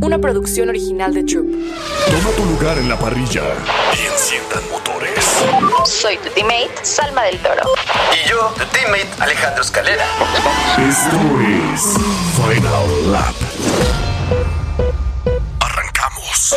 una 0.00 0.18
producción 0.18 0.68
original 0.68 1.14
de 1.14 1.24
Troop. 1.24 1.46
Toma 2.10 2.30
tu 2.36 2.44
lugar 2.44 2.78
en 2.78 2.88
la 2.88 2.98
parrilla 2.98 3.42
y 3.94 4.06
enciendan 4.12 4.62
motores. 4.70 5.24
Soy 5.84 6.16
tu 6.18 6.28
teammate, 6.30 6.72
Salma 6.82 7.22
del 7.24 7.38
Toro. 7.38 7.62
Y 8.12 8.28
yo, 8.28 8.52
tu 8.56 8.64
teammate, 8.66 9.08
Alejandro 9.18 9.62
Escalera. 9.62 10.04
Esto 10.78 11.16
es 11.74 11.96
Final 12.36 13.12
Lap. 13.12 13.34
Arrancamos. 15.60 16.56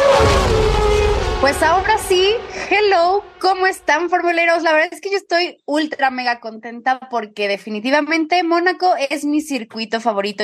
Pues 1.42 1.62
ahora 1.62 1.98
sí, 2.08 2.36
hello, 2.70 3.24
¿cómo 3.40 3.68
están 3.68 4.10
formuleros? 4.10 4.64
La 4.64 4.74
verdad 4.74 4.90
es 4.92 5.02
que 5.02 5.12
yo 5.12 5.18
estoy 5.18 5.58
ultra 5.66 6.10
mega 6.10 6.40
contenta 6.40 7.00
porque 7.10 7.48
definitivamente 7.48 8.44
Mónaco 8.44 8.94
es 9.10 9.26
mi 9.26 9.42
circuito 9.42 10.02
favorito. 10.02 10.44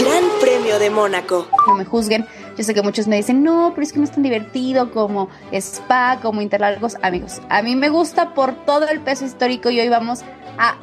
Gran 0.00 0.24
Premio 0.40 0.78
de 0.78 0.90
Mónaco. 0.90 1.48
No 1.66 1.74
me 1.74 1.84
juzguen, 1.84 2.26
yo 2.56 2.64
sé 2.64 2.74
que 2.74 2.82
muchos 2.82 3.06
me 3.06 3.16
dicen, 3.16 3.42
no, 3.42 3.72
pero 3.74 3.82
es 3.82 3.92
que 3.92 3.98
no 3.98 4.04
es 4.04 4.12
tan 4.12 4.22
divertido 4.22 4.90
como 4.92 5.28
Spa, 5.52 6.18
como 6.20 6.42
Interlagos. 6.42 6.96
Amigos, 7.02 7.40
a 7.48 7.62
mí 7.62 7.76
me 7.76 7.88
gusta 7.88 8.34
por 8.34 8.64
todo 8.64 8.88
el 8.88 9.00
peso 9.00 9.24
histórico 9.24 9.70
y 9.70 9.80
hoy 9.80 9.88
vamos 9.88 10.22
a 10.58 10.76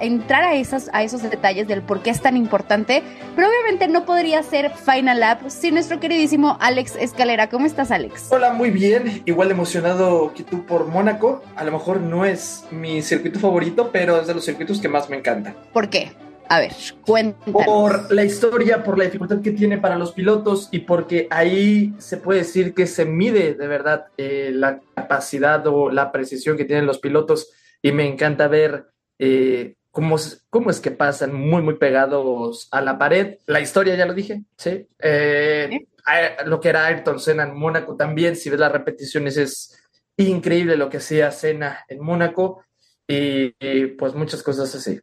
entrar 0.00 0.42
a, 0.42 0.54
esas, 0.54 0.90
a 0.92 1.02
esos 1.02 1.22
detalles 1.22 1.68
del 1.68 1.82
por 1.82 2.02
qué 2.02 2.10
es 2.10 2.20
tan 2.20 2.36
importante, 2.36 3.02
pero 3.34 3.48
obviamente 3.48 3.88
no 3.88 4.04
podría 4.04 4.42
ser 4.42 4.70
Final 4.74 5.20
Lap 5.20 5.48
sin 5.48 5.74
nuestro 5.74 6.00
queridísimo 6.00 6.56
Alex 6.60 6.96
Escalera. 6.96 7.48
¿Cómo 7.48 7.66
estás, 7.66 7.90
Alex? 7.90 8.28
Hola, 8.30 8.52
muy 8.52 8.70
bien. 8.70 9.22
Igual 9.24 9.50
emocionado 9.50 10.32
que 10.34 10.44
tú 10.44 10.64
por 10.66 10.86
Mónaco. 10.86 11.42
A 11.56 11.64
lo 11.64 11.72
mejor 11.72 12.00
no 12.00 12.24
es 12.24 12.64
mi 12.70 13.02
circuito 13.02 13.38
favorito, 13.38 13.90
pero 13.92 14.20
es 14.20 14.26
de 14.26 14.34
los 14.34 14.44
circuitos 14.44 14.80
que 14.80 14.88
más 14.88 15.08
me 15.08 15.16
encanta. 15.16 15.54
¿Por 15.72 15.88
qué? 15.88 16.12
A 16.48 16.60
ver, 16.60 16.72
cuéntanos. 17.02 17.64
Por 17.66 18.12
la 18.12 18.24
historia, 18.24 18.82
por 18.82 18.96
la 18.96 19.04
dificultad 19.04 19.42
que 19.42 19.50
tiene 19.52 19.76
para 19.78 19.98
los 19.98 20.12
pilotos 20.12 20.68
y 20.72 20.80
porque 20.80 21.26
ahí 21.30 21.92
se 21.98 22.16
puede 22.16 22.40
decir 22.40 22.72
que 22.72 22.86
se 22.86 23.04
mide 23.04 23.54
de 23.54 23.66
verdad 23.66 24.06
eh, 24.16 24.50
la 24.54 24.80
capacidad 24.94 25.66
o 25.66 25.90
la 25.90 26.10
precisión 26.10 26.56
que 26.56 26.64
tienen 26.64 26.86
los 26.86 27.00
pilotos 27.00 27.52
y 27.82 27.92
me 27.92 28.06
encanta 28.06 28.48
ver 28.48 28.86
eh, 29.18 29.74
cómo, 29.90 30.16
cómo 30.50 30.70
es 30.70 30.80
que 30.80 30.90
pasan 30.90 31.34
muy, 31.34 31.62
muy 31.62 31.74
pegados 31.74 32.68
a 32.70 32.80
la 32.80 32.98
pared. 32.98 33.38
La 33.46 33.60
historia, 33.60 33.94
ya 33.94 34.06
lo 34.06 34.14
dije, 34.14 34.42
¿sí? 34.56 34.86
Eh, 34.98 35.86
lo 36.46 36.60
que 36.60 36.68
era 36.70 36.86
Ayrton 36.86 37.20
Senna 37.20 37.44
en 37.44 37.54
Mónaco 37.54 37.96
también, 37.96 38.36
si 38.36 38.50
ves 38.50 38.60
las 38.60 38.72
repeticiones, 38.72 39.36
es 39.36 39.78
increíble 40.16 40.76
lo 40.76 40.88
que 40.88 40.98
hacía 40.98 41.30
Senna 41.30 41.84
en 41.88 42.00
Mónaco 42.00 42.64
y, 43.06 43.54
y 43.58 43.86
pues 43.88 44.14
muchas 44.14 44.42
cosas 44.42 44.74
así. 44.74 45.00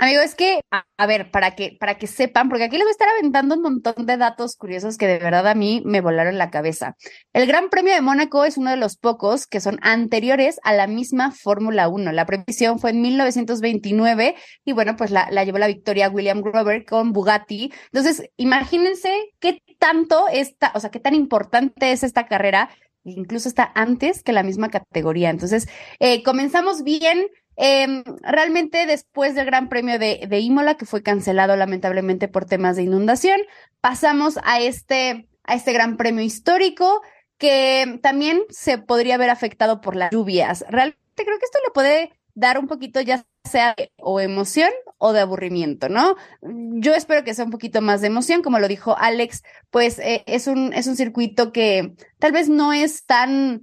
Amigo, 0.00 0.22
es 0.22 0.34
que, 0.34 0.62
a, 0.70 1.06
ver, 1.06 1.30
para 1.30 1.54
que, 1.54 1.76
para 1.78 1.98
que 1.98 2.06
sepan, 2.06 2.48
porque 2.48 2.64
aquí 2.64 2.78
les 2.78 2.84
voy 2.84 2.88
a 2.88 2.92
estar 2.92 3.08
aventando 3.10 3.54
un 3.54 3.60
montón 3.60 4.06
de 4.06 4.16
datos 4.16 4.56
curiosos 4.56 4.96
que 4.96 5.06
de 5.06 5.18
verdad 5.18 5.46
a 5.46 5.54
mí 5.54 5.82
me 5.84 6.00
volaron 6.00 6.38
la 6.38 6.48
cabeza. 6.48 6.96
El 7.34 7.46
Gran 7.46 7.68
Premio 7.68 7.92
de 7.92 8.00
Mónaco 8.00 8.46
es 8.46 8.56
uno 8.56 8.70
de 8.70 8.78
los 8.78 8.96
pocos 8.96 9.46
que 9.46 9.60
son 9.60 9.78
anteriores 9.82 10.58
a 10.62 10.72
la 10.72 10.86
misma 10.86 11.32
Fórmula 11.32 11.88
1. 11.88 12.12
La 12.12 12.24
previsión 12.24 12.78
fue 12.78 12.92
en 12.92 13.02
1929 13.02 14.36
y 14.64 14.72
bueno, 14.72 14.96
pues 14.96 15.10
la, 15.10 15.28
la 15.30 15.44
llevó 15.44 15.58
la 15.58 15.66
victoria 15.66 16.08
William 16.08 16.40
Grover 16.40 16.86
con 16.86 17.12
Bugatti. 17.12 17.70
Entonces, 17.92 18.22
imagínense 18.38 19.12
qué 19.38 19.62
tanto 19.78 20.28
está, 20.32 20.72
o 20.74 20.80
sea, 20.80 20.90
qué 20.90 21.00
tan 21.00 21.14
importante 21.14 21.92
es 21.92 22.04
esta 22.04 22.26
carrera 22.26 22.70
incluso 23.04 23.48
está 23.48 23.70
antes 23.74 24.22
que 24.22 24.32
la 24.32 24.42
misma 24.42 24.70
categoría. 24.70 25.30
Entonces, 25.30 25.68
eh, 25.98 26.22
comenzamos 26.22 26.82
bien. 26.82 27.26
Eh, 27.56 28.02
realmente 28.22 28.86
después 28.86 29.34
del 29.34 29.44
Gran 29.44 29.68
Premio 29.68 29.98
de, 29.98 30.26
de, 30.26 30.38
Imola, 30.40 30.76
que 30.76 30.86
fue 30.86 31.02
cancelado 31.02 31.56
lamentablemente 31.56 32.26
por 32.26 32.46
temas 32.46 32.76
de 32.76 32.84
inundación, 32.84 33.38
pasamos 33.82 34.38
a 34.44 34.60
este, 34.60 35.28
a 35.44 35.56
este 35.56 35.72
Gran 35.72 35.98
Premio 35.98 36.24
histórico 36.24 37.02
que 37.36 37.98
también 38.02 38.42
se 38.50 38.78
podría 38.78 39.16
haber 39.16 39.30
afectado 39.30 39.80
por 39.80 39.96
las 39.96 40.10
lluvias. 40.10 40.64
Realmente 40.68 40.98
creo 41.16 41.38
que 41.38 41.44
esto 41.44 41.58
le 41.66 41.72
puede 41.72 42.12
dar 42.34 42.58
un 42.58 42.66
poquito 42.66 43.00
ya 43.00 43.24
sea 43.44 43.74
o 43.98 44.20
emoción 44.20 44.70
o 44.98 45.12
de 45.12 45.20
aburrimiento, 45.20 45.88
¿no? 45.88 46.16
Yo 46.42 46.94
espero 46.94 47.24
que 47.24 47.34
sea 47.34 47.44
un 47.44 47.50
poquito 47.50 47.80
más 47.80 48.00
de 48.00 48.08
emoción, 48.08 48.42
como 48.42 48.58
lo 48.58 48.68
dijo 48.68 48.96
Alex, 48.98 49.42
pues 49.70 49.98
eh, 49.98 50.22
es 50.26 50.46
un 50.46 50.72
es 50.72 50.86
un 50.86 50.96
circuito 50.96 51.52
que 51.52 51.94
tal 52.18 52.32
vez 52.32 52.48
no 52.48 52.72
es 52.72 53.06
tan 53.06 53.62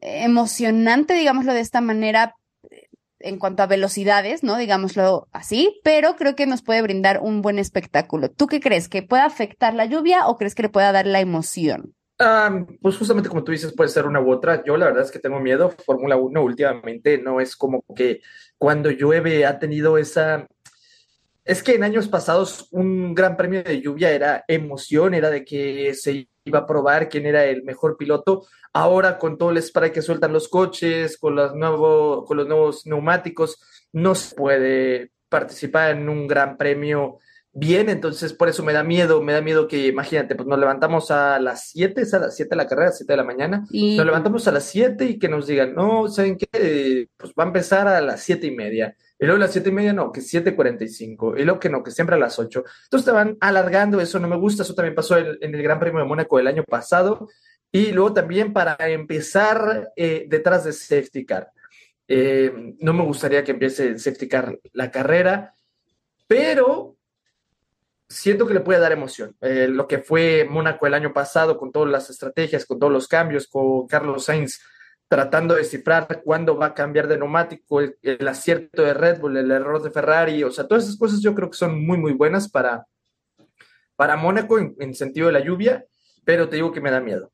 emocionante, 0.00 1.14
digámoslo 1.14 1.54
de 1.54 1.60
esta 1.60 1.80
manera, 1.80 2.36
en 3.20 3.38
cuanto 3.38 3.62
a 3.62 3.66
velocidades, 3.66 4.42
¿no? 4.42 4.56
Digámoslo 4.56 5.28
así, 5.32 5.80
pero 5.82 6.16
creo 6.16 6.36
que 6.36 6.46
nos 6.46 6.62
puede 6.62 6.82
brindar 6.82 7.20
un 7.20 7.42
buen 7.42 7.58
espectáculo. 7.58 8.30
¿Tú 8.30 8.46
qué 8.46 8.60
crees? 8.60 8.88
¿Que 8.88 9.02
pueda 9.02 9.24
afectar 9.24 9.74
la 9.74 9.86
lluvia 9.86 10.26
o 10.28 10.36
crees 10.36 10.54
que 10.54 10.62
le 10.62 10.68
pueda 10.68 10.92
dar 10.92 11.06
la 11.06 11.20
emoción? 11.20 11.94
Pues 12.82 12.96
justamente 12.96 13.28
como 13.28 13.44
tú 13.44 13.52
dices, 13.52 13.72
puede 13.76 13.90
ser 13.90 14.06
una 14.06 14.20
u 14.20 14.30
otra. 14.32 14.64
Yo 14.64 14.76
la 14.76 14.86
verdad 14.86 15.04
es 15.04 15.10
que 15.10 15.20
tengo 15.20 15.40
miedo. 15.40 15.70
Fórmula 15.84 16.16
1 16.16 16.42
últimamente 16.42 17.18
no 17.18 17.40
es 17.40 17.56
como 17.56 17.84
que 17.94 18.20
cuando 18.58 18.90
llueve 18.90 19.46
ha 19.46 19.58
tenido 19.58 19.98
esa... 19.98 20.46
Es 21.44 21.62
que 21.62 21.76
en 21.76 21.84
años 21.84 22.08
pasados 22.08 22.68
un 22.72 23.14
gran 23.14 23.36
premio 23.36 23.62
de 23.62 23.80
lluvia 23.80 24.10
era 24.10 24.44
emoción, 24.48 25.14
era 25.14 25.30
de 25.30 25.44
que 25.44 25.94
se 25.94 26.28
iba 26.44 26.58
a 26.58 26.66
probar 26.66 27.08
quién 27.08 27.24
era 27.24 27.44
el 27.46 27.62
mejor 27.62 27.96
piloto. 27.96 28.46
Ahora 28.74 29.18
con 29.18 29.38
todo 29.38 29.50
el 29.50 29.62
spray 29.62 29.90
que 29.90 30.02
sueltan 30.02 30.32
los 30.34 30.48
coches, 30.48 31.16
con 31.16 31.36
los, 31.36 31.54
nuevo, 31.54 32.24
con 32.26 32.36
los 32.36 32.46
nuevos 32.46 32.86
neumáticos, 32.86 33.58
no 33.92 34.14
se 34.14 34.34
puede 34.34 35.12
participar 35.30 35.92
en 35.92 36.08
un 36.08 36.26
gran 36.26 36.58
premio 36.58 37.18
bien, 37.58 37.88
entonces 37.88 38.32
por 38.32 38.48
eso 38.48 38.62
me 38.62 38.72
da 38.72 38.82
miedo, 38.82 39.22
me 39.22 39.32
da 39.32 39.40
miedo 39.40 39.68
que, 39.68 39.86
imagínate, 39.86 40.34
pues 40.34 40.48
nos 40.48 40.58
levantamos 40.58 41.10
a 41.10 41.38
las 41.38 41.70
7, 41.70 42.00
es 42.00 42.14
a 42.14 42.18
las 42.18 42.36
7 42.36 42.50
de 42.50 42.56
la 42.56 42.66
carrera, 42.66 42.92
7 42.92 43.12
de 43.12 43.16
la 43.16 43.24
mañana, 43.24 43.64
y... 43.70 43.96
nos 43.96 44.06
levantamos 44.06 44.46
a 44.48 44.52
las 44.52 44.64
7 44.64 45.04
y 45.04 45.18
que 45.18 45.28
nos 45.28 45.46
digan, 45.46 45.74
no, 45.74 46.08
¿saben 46.08 46.36
qué? 46.36 47.08
Pues 47.16 47.32
va 47.38 47.44
a 47.44 47.46
empezar 47.46 47.88
a 47.88 48.00
las 48.00 48.22
7 48.22 48.46
y 48.46 48.50
media. 48.50 48.96
Y 49.20 49.24
luego 49.24 49.36
a 49.36 49.46
las 49.46 49.52
7 49.52 49.68
y 49.68 49.72
media, 49.72 49.92
no, 49.92 50.12
que 50.12 50.20
7.45. 50.20 51.40
Y 51.40 51.44
luego 51.44 51.58
que 51.58 51.68
no, 51.68 51.82
que 51.82 51.90
siempre 51.90 52.14
a 52.14 52.18
las 52.20 52.38
8. 52.38 52.62
Entonces 52.84 53.04
te 53.04 53.10
van 53.10 53.36
alargando, 53.40 54.00
eso 54.00 54.20
no 54.20 54.28
me 54.28 54.36
gusta. 54.36 54.62
Eso 54.62 54.76
también 54.76 54.94
pasó 54.94 55.18
en, 55.18 55.36
en 55.40 55.54
el 55.56 55.60
Gran 55.60 55.80
Premio 55.80 55.98
de 55.98 56.06
Mónaco 56.06 56.38
el 56.38 56.46
año 56.46 56.62
pasado. 56.62 57.28
Y 57.70 57.92
luego 57.92 58.14
también 58.14 58.52
para 58.52 58.76
empezar 58.88 59.92
eh, 59.96 60.26
detrás 60.28 60.64
de 60.64 60.72
Safety 60.72 61.26
Car. 61.26 61.50
Eh, 62.06 62.74
no 62.80 62.94
me 62.94 63.04
gustaría 63.04 63.44
que 63.44 63.52
empiece 63.52 63.88
el 63.88 64.00
Safety 64.00 64.28
Car 64.28 64.58
la 64.72 64.90
carrera, 64.90 65.54
pero 66.26 66.96
siento 68.08 68.46
que 68.46 68.54
le 68.54 68.60
puede 68.60 68.80
dar 68.80 68.92
emoción. 68.92 69.36
Eh, 69.40 69.68
lo 69.68 69.86
que 69.86 69.98
fue 69.98 70.46
Mónaco 70.48 70.86
el 70.86 70.94
año 70.94 71.12
pasado, 71.12 71.58
con 71.58 71.72
todas 71.72 71.90
las 71.90 72.10
estrategias, 72.10 72.64
con 72.64 72.78
todos 72.78 72.92
los 72.92 73.08
cambios, 73.08 73.46
con 73.46 73.86
Carlos 73.86 74.24
Sainz 74.24 74.60
tratando 75.08 75.54
de 75.54 75.62
descifrar 75.62 76.22
cuándo 76.22 76.56
va 76.56 76.66
a 76.66 76.74
cambiar 76.74 77.08
de 77.08 77.16
neumático, 77.16 77.80
el, 77.80 78.28
acierto 78.28 78.82
de 78.82 78.92
Red 78.92 79.20
Bull, 79.20 79.38
el 79.38 79.50
error 79.50 79.82
de 79.82 79.90
Ferrari, 79.90 80.44
o 80.44 80.50
sea, 80.50 80.68
todas 80.68 80.84
esas 80.84 80.98
cosas 80.98 81.22
yo 81.22 81.34
creo 81.34 81.50
que 81.50 81.56
son 81.56 81.84
muy, 81.84 81.96
muy 81.96 82.12
buenas 82.12 82.50
para, 82.50 82.86
para 83.96 84.16
Mónaco 84.16 84.58
en, 84.58 84.76
en 84.78 84.94
sentido 84.94 85.28
de 85.28 85.32
la 85.32 85.40
lluvia, 85.40 85.86
pero 86.24 86.48
te 86.48 86.56
digo 86.56 86.72
que 86.72 86.82
me 86.82 86.90
da 86.90 87.00
miedo. 87.00 87.32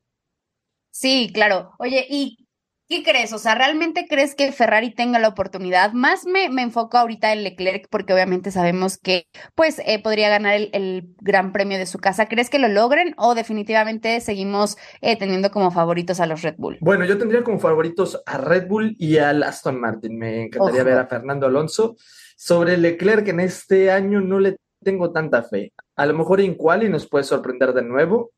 Sí, 0.89 1.29
claro. 1.33 1.73
Oye, 1.77 2.07
¿y 2.09 2.44
¿Qué 2.87 3.03
crees? 3.03 3.33
O 3.33 3.39
sea, 3.39 3.55
¿realmente 3.55 4.05
crees 4.07 4.35
que 4.35 4.51
Ferrari 4.51 4.93
tenga 4.93 5.17
la 5.17 5.29
oportunidad? 5.29 5.93
Más 5.93 6.27
me, 6.27 6.49
me 6.49 6.61
enfoco 6.61 6.97
ahorita 6.97 7.33
en 7.33 7.43
Leclerc 7.43 7.87
porque 7.89 8.13
obviamente 8.13 8.51
sabemos 8.51 8.99
que 8.99 9.27
pues 9.55 9.81
eh, 9.87 10.01
podría 10.03 10.29
ganar 10.29 10.53
el, 10.53 10.69
el, 10.71 11.15
gran 11.19 11.51
premio 11.51 11.79
de 11.79 11.87
su 11.87 11.97
casa. 11.97 12.27
¿Crees 12.27 12.51
que 12.51 12.59
lo 12.59 12.67
logren 12.67 13.15
o 13.17 13.33
definitivamente 13.33 14.21
seguimos 14.21 14.77
eh, 15.01 15.17
teniendo 15.17 15.49
como 15.49 15.71
favoritos 15.71 16.19
a 16.19 16.27
los 16.27 16.43
Red 16.43 16.55
Bull? 16.59 16.77
Bueno, 16.79 17.05
yo 17.05 17.17
tendría 17.17 17.43
como 17.43 17.57
favoritos 17.57 18.21
a 18.23 18.37
Red 18.37 18.67
Bull 18.67 18.95
y 18.99 19.17
al 19.17 19.41
Aston 19.41 19.79
Martin. 19.79 20.19
Me 20.19 20.43
encantaría 20.43 20.81
Ojo. 20.81 20.89
ver 20.89 20.99
a 20.99 21.07
Fernando 21.07 21.47
Alonso. 21.47 21.95
Sobre 22.37 22.77
Leclerc 22.77 23.27
en 23.29 23.39
este 23.39 23.89
año 23.89 24.21
no 24.21 24.39
le 24.39 24.57
tengo 24.83 25.11
tanta 25.11 25.41
fe. 25.41 25.73
A 25.95 26.05
lo 26.05 26.13
mejor 26.13 26.39
en 26.39 26.53
quali 26.53 26.87
nos 26.87 27.07
puede 27.07 27.23
sorprender 27.23 27.73
de 27.73 27.81
nuevo. 27.81 28.31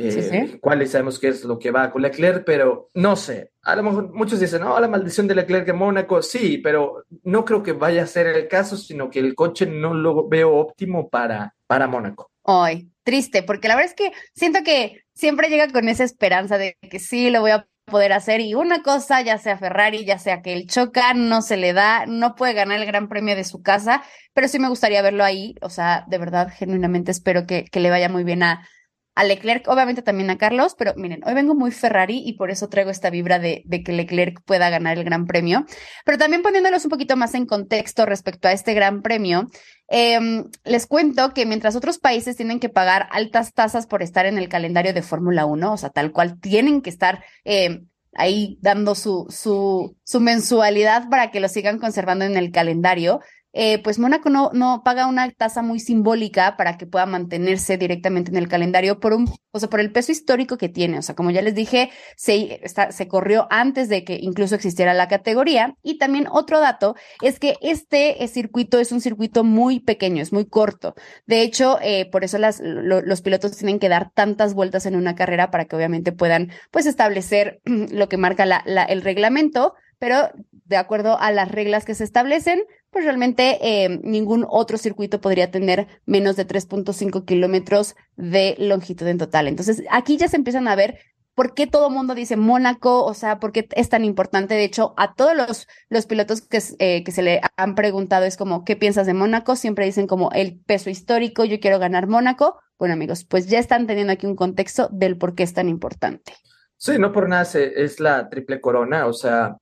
Eh, 0.00 0.12
sí, 0.12 0.22
sí. 0.22 0.58
cuál 0.60 0.86
sabemos 0.88 1.18
qué 1.18 1.28
es 1.28 1.44
lo 1.44 1.58
que 1.58 1.70
va 1.70 1.90
con 1.90 2.00
Leclerc, 2.00 2.44
pero 2.44 2.88
no 2.94 3.16
sé. 3.16 3.52
A 3.62 3.76
lo 3.76 3.82
mejor 3.82 4.12
muchos 4.14 4.40
dicen, 4.40 4.62
no, 4.62 4.78
la 4.80 4.88
maldición 4.88 5.28
de 5.28 5.34
Leclerc 5.34 5.68
en 5.68 5.76
Mónaco, 5.76 6.22
sí, 6.22 6.58
pero 6.58 7.04
no 7.24 7.44
creo 7.44 7.62
que 7.62 7.72
vaya 7.72 8.04
a 8.04 8.06
ser 8.06 8.26
el 8.28 8.48
caso, 8.48 8.78
sino 8.78 9.10
que 9.10 9.18
el 9.18 9.34
coche 9.34 9.66
no 9.66 9.92
lo 9.92 10.26
veo 10.26 10.54
óptimo 10.54 11.10
para, 11.10 11.54
para 11.66 11.86
Mónaco. 11.86 12.30
Ay, 12.44 12.88
triste, 13.02 13.42
porque 13.42 13.68
la 13.68 13.76
verdad 13.76 13.90
es 13.90 13.96
que 13.96 14.12
siento 14.34 14.60
que 14.64 15.04
siempre 15.12 15.50
llega 15.50 15.68
con 15.68 15.88
esa 15.88 16.04
esperanza 16.04 16.56
de 16.56 16.78
que 16.80 16.98
sí, 16.98 17.28
lo 17.28 17.42
voy 17.42 17.50
a 17.50 17.66
poder 17.84 18.12
hacer 18.14 18.40
y 18.40 18.54
una 18.54 18.82
cosa, 18.82 19.20
ya 19.20 19.36
sea 19.36 19.58
Ferrari, 19.58 20.04
ya 20.06 20.18
sea 20.18 20.40
que 20.40 20.54
él 20.54 20.66
choca, 20.66 21.12
no 21.12 21.42
se 21.42 21.56
le 21.58 21.72
da, 21.74 22.06
no 22.06 22.36
puede 22.36 22.54
ganar 22.54 22.80
el 22.80 22.86
gran 22.86 23.08
premio 23.08 23.36
de 23.36 23.44
su 23.44 23.62
casa, 23.62 24.02
pero 24.32 24.48
sí 24.48 24.58
me 24.58 24.68
gustaría 24.68 25.02
verlo 25.02 25.24
ahí, 25.24 25.56
o 25.60 25.68
sea, 25.68 26.04
de 26.08 26.18
verdad, 26.18 26.50
genuinamente 26.56 27.10
espero 27.10 27.46
que, 27.46 27.64
que 27.64 27.80
le 27.80 27.90
vaya 27.90 28.08
muy 28.08 28.24
bien 28.24 28.42
a, 28.44 28.66
a 29.14 29.24
Leclerc, 29.24 29.68
obviamente 29.68 30.02
también 30.02 30.30
a 30.30 30.38
Carlos, 30.38 30.74
pero 30.78 30.94
miren, 30.96 31.22
hoy 31.26 31.34
vengo 31.34 31.54
muy 31.54 31.72
Ferrari 31.72 32.22
y 32.24 32.34
por 32.34 32.50
eso 32.50 32.68
traigo 32.68 32.90
esta 32.90 33.10
vibra 33.10 33.38
de, 33.38 33.64
que 33.84 33.92
Leclerc 33.92 34.42
pueda 34.44 34.70
ganar 34.70 34.96
el 34.98 35.04
Gran 35.04 35.26
Premio, 35.26 35.66
pero 36.04 36.16
también 36.16 36.42
poniéndolos 36.42 36.84
un 36.84 36.90
poquito 36.90 37.16
más 37.16 37.34
en 37.34 37.46
contexto 37.46 38.06
respecto 38.06 38.48
a 38.48 38.52
este 38.52 38.74
Gran 38.74 39.02
Premio, 39.02 39.48
eh, 39.88 40.44
les 40.64 40.86
cuento 40.86 41.34
que 41.34 41.46
mientras 41.46 41.76
otros 41.76 41.98
países 41.98 42.36
tienen 42.36 42.60
que 42.60 42.68
pagar 42.68 43.08
altas 43.10 43.52
tasas 43.52 43.86
por 43.86 44.02
estar 44.02 44.26
en 44.26 44.38
el 44.38 44.48
calendario 44.48 44.94
de 44.94 45.02
Fórmula 45.02 45.44
1, 45.44 45.72
o 45.72 45.76
sea, 45.76 45.90
tal 45.90 46.12
cual 46.12 46.38
tienen 46.40 46.82
que 46.82 46.90
estar... 46.90 47.24
Eh, 47.44 47.82
ahí 48.14 48.58
dando 48.60 48.96
su, 48.96 49.26
su, 49.30 49.96
su 50.02 50.20
mensualidad 50.20 51.08
para 51.08 51.30
que 51.30 51.38
lo 51.38 51.48
sigan 51.48 51.78
conservando 51.78 52.24
en 52.24 52.36
el 52.36 52.50
calendario 52.50 53.20
eh, 53.52 53.82
pues 53.82 53.98
Mónaco 53.98 54.30
no, 54.30 54.50
no 54.52 54.82
paga 54.84 55.06
una 55.06 55.28
tasa 55.32 55.62
muy 55.62 55.80
simbólica 55.80 56.56
para 56.56 56.78
que 56.78 56.86
pueda 56.86 57.06
mantenerse 57.06 57.76
directamente 57.78 58.30
en 58.30 58.36
el 58.36 58.48
calendario 58.48 59.00
por 59.00 59.12
un, 59.12 59.28
o 59.50 59.58
sea, 59.58 59.68
por 59.68 59.80
el 59.80 59.90
peso 59.90 60.12
histórico 60.12 60.56
que 60.56 60.68
tiene. 60.68 60.98
O 60.98 61.02
sea, 61.02 61.16
como 61.16 61.30
ya 61.30 61.42
les 61.42 61.54
dije, 61.54 61.90
se, 62.16 62.64
está, 62.64 62.92
se 62.92 63.08
corrió 63.08 63.48
antes 63.50 63.88
de 63.88 64.04
que 64.04 64.18
incluso 64.20 64.54
existiera 64.54 64.94
la 64.94 65.08
categoría. 65.08 65.74
Y 65.82 65.98
también 65.98 66.28
otro 66.30 66.60
dato 66.60 66.94
es 67.22 67.40
que 67.40 67.56
este 67.60 68.16
circuito 68.28 68.78
es 68.78 68.92
un 68.92 69.00
circuito 69.00 69.42
muy 69.42 69.80
pequeño, 69.80 70.22
es 70.22 70.32
muy 70.32 70.46
corto. 70.46 70.94
De 71.26 71.42
hecho, 71.42 71.78
eh, 71.82 72.08
por 72.10 72.22
eso 72.22 72.38
las, 72.38 72.60
lo, 72.60 73.02
los 73.02 73.20
pilotos 73.20 73.56
tienen 73.56 73.80
que 73.80 73.88
dar 73.88 74.10
tantas 74.12 74.54
vueltas 74.54 74.86
en 74.86 74.94
una 74.94 75.16
carrera 75.16 75.50
para 75.50 75.64
que 75.64 75.74
obviamente 75.74 76.12
puedan, 76.12 76.50
pues, 76.70 76.86
establecer 76.86 77.60
lo 77.64 78.08
que 78.08 78.16
marca 78.16 78.46
la, 78.46 78.62
la, 78.64 78.84
el 78.84 79.02
reglamento 79.02 79.74
pero 80.00 80.30
de 80.64 80.78
acuerdo 80.78 81.20
a 81.20 81.30
las 81.30 81.50
reglas 81.50 81.84
que 81.84 81.94
se 81.94 82.04
establecen, 82.04 82.64
pues 82.90 83.04
realmente 83.04 83.58
eh, 83.62 84.00
ningún 84.02 84.44
otro 84.48 84.76
circuito 84.76 85.20
podría 85.20 85.50
tener 85.50 85.86
menos 86.06 86.36
de 86.36 86.46
3.5 86.46 87.24
kilómetros 87.24 87.94
de 88.16 88.56
longitud 88.58 89.06
en 89.06 89.18
total. 89.18 89.48
Entonces, 89.48 89.82
aquí 89.90 90.16
ya 90.16 90.28
se 90.28 90.36
empiezan 90.36 90.68
a 90.68 90.74
ver 90.74 90.98
por 91.34 91.54
qué 91.54 91.66
todo 91.66 91.88
el 91.88 91.94
mundo 91.94 92.14
dice 92.14 92.36
Mónaco, 92.36 93.04
o 93.04 93.14
sea, 93.14 93.38
por 93.38 93.52
qué 93.52 93.68
es 93.76 93.88
tan 93.88 94.04
importante. 94.04 94.54
De 94.54 94.64
hecho, 94.64 94.92
a 94.96 95.14
todos 95.14 95.36
los, 95.36 95.68
los 95.88 96.06
pilotos 96.06 96.42
que, 96.42 96.62
eh, 96.78 97.04
que 97.04 97.12
se 97.12 97.22
le 97.22 97.40
han 97.56 97.74
preguntado 97.74 98.26
es 98.26 98.36
como, 98.36 98.64
¿qué 98.64 98.76
piensas 98.76 99.06
de 99.06 99.14
Mónaco? 99.14 99.56
Siempre 99.56 99.86
dicen 99.86 100.06
como 100.06 100.30
el 100.32 100.60
peso 100.60 100.90
histórico, 100.90 101.44
yo 101.44 101.60
quiero 101.60 101.78
ganar 101.78 102.08
Mónaco. 102.08 102.60
Bueno, 102.78 102.94
amigos, 102.94 103.24
pues 103.24 103.46
ya 103.46 103.58
están 103.58 103.86
teniendo 103.86 104.12
aquí 104.12 104.26
un 104.26 104.36
contexto 104.36 104.88
del 104.90 105.16
por 105.16 105.34
qué 105.34 105.44
es 105.44 105.54
tan 105.54 105.68
importante. 105.68 106.34
Sí, 106.76 106.98
no 106.98 107.12
por 107.12 107.28
nada 107.28 107.46
es 107.54 108.00
la 108.00 108.28
triple 108.30 108.60
corona, 108.60 109.06
o 109.06 109.12
sea, 109.12 109.56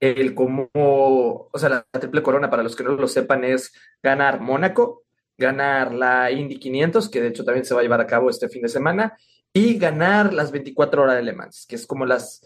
el 0.00 0.34
cómo, 0.34 0.70
o 0.74 1.50
sea, 1.56 1.68
la 1.68 1.86
triple 1.90 2.22
corona, 2.22 2.50
para 2.50 2.62
los 2.62 2.76
que 2.76 2.84
no 2.84 2.92
lo 2.92 3.08
sepan, 3.08 3.44
es 3.44 3.72
ganar 4.02 4.40
Mónaco, 4.40 5.04
ganar 5.36 5.92
la 5.92 6.30
Indy 6.30 6.58
500, 6.58 7.08
que 7.08 7.20
de 7.20 7.28
hecho 7.28 7.44
también 7.44 7.64
se 7.64 7.74
va 7.74 7.80
a 7.80 7.82
llevar 7.82 8.00
a 8.00 8.06
cabo 8.06 8.30
este 8.30 8.48
fin 8.48 8.62
de 8.62 8.68
semana, 8.68 9.16
y 9.52 9.78
ganar 9.78 10.32
las 10.34 10.50
24 10.52 11.02
horas 11.02 11.16
de 11.16 11.22
Le 11.22 11.32
Mans, 11.32 11.66
que 11.66 11.76
es 11.76 11.86
como 11.86 12.06
las, 12.06 12.42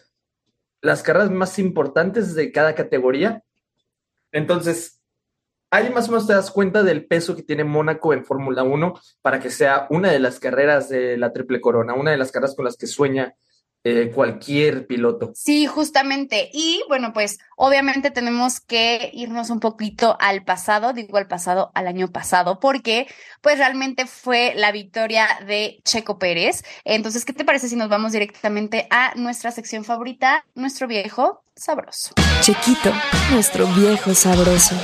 las 0.80 1.02
carreras 1.02 1.30
más 1.30 1.58
importantes 1.58 2.34
de 2.34 2.52
cada 2.52 2.74
categoría. 2.74 3.42
Entonces, 4.30 5.00
ahí 5.70 5.90
más 5.90 6.08
o 6.08 6.12
menos 6.12 6.26
te 6.26 6.34
das 6.34 6.50
cuenta 6.50 6.82
del 6.82 7.06
peso 7.06 7.34
que 7.36 7.42
tiene 7.42 7.64
Mónaco 7.64 8.12
en 8.12 8.24
Fórmula 8.24 8.62
1 8.62 8.94
para 9.20 9.40
que 9.40 9.50
sea 9.50 9.86
una 9.90 10.10
de 10.10 10.20
las 10.20 10.38
carreras 10.38 10.88
de 10.88 11.16
la 11.16 11.32
triple 11.32 11.60
corona, 11.60 11.94
una 11.94 12.12
de 12.12 12.16
las 12.16 12.30
carreras 12.30 12.54
con 12.54 12.64
las 12.64 12.76
que 12.76 12.86
sueña 12.86 13.34
eh, 13.84 14.12
cualquier 14.14 14.86
piloto. 14.86 15.32
Sí, 15.34 15.66
justamente. 15.66 16.50
Y 16.52 16.82
bueno, 16.88 17.12
pues 17.12 17.38
obviamente 17.56 18.12
tenemos 18.12 18.60
que 18.60 19.10
irnos 19.12 19.50
un 19.50 19.58
poquito 19.58 20.16
al 20.20 20.44
pasado, 20.44 20.92
digo 20.92 21.18
al 21.18 21.26
pasado, 21.26 21.72
al 21.74 21.88
año 21.88 22.08
pasado, 22.12 22.60
porque 22.60 23.08
pues 23.40 23.58
realmente 23.58 24.06
fue 24.06 24.52
la 24.54 24.70
victoria 24.70 25.26
de 25.46 25.80
Checo 25.84 26.18
Pérez. 26.18 26.62
Entonces, 26.84 27.24
¿qué 27.24 27.32
te 27.32 27.44
parece 27.44 27.68
si 27.68 27.74
nos 27.74 27.88
vamos 27.88 28.12
directamente 28.12 28.86
a 28.90 29.14
nuestra 29.16 29.50
sección 29.50 29.84
favorita, 29.84 30.44
nuestro 30.54 30.86
viejo 30.86 31.42
sabroso? 31.56 32.14
Chequito, 32.40 32.92
nuestro 33.32 33.66
viejo 33.66 34.14
sabroso. 34.14 34.76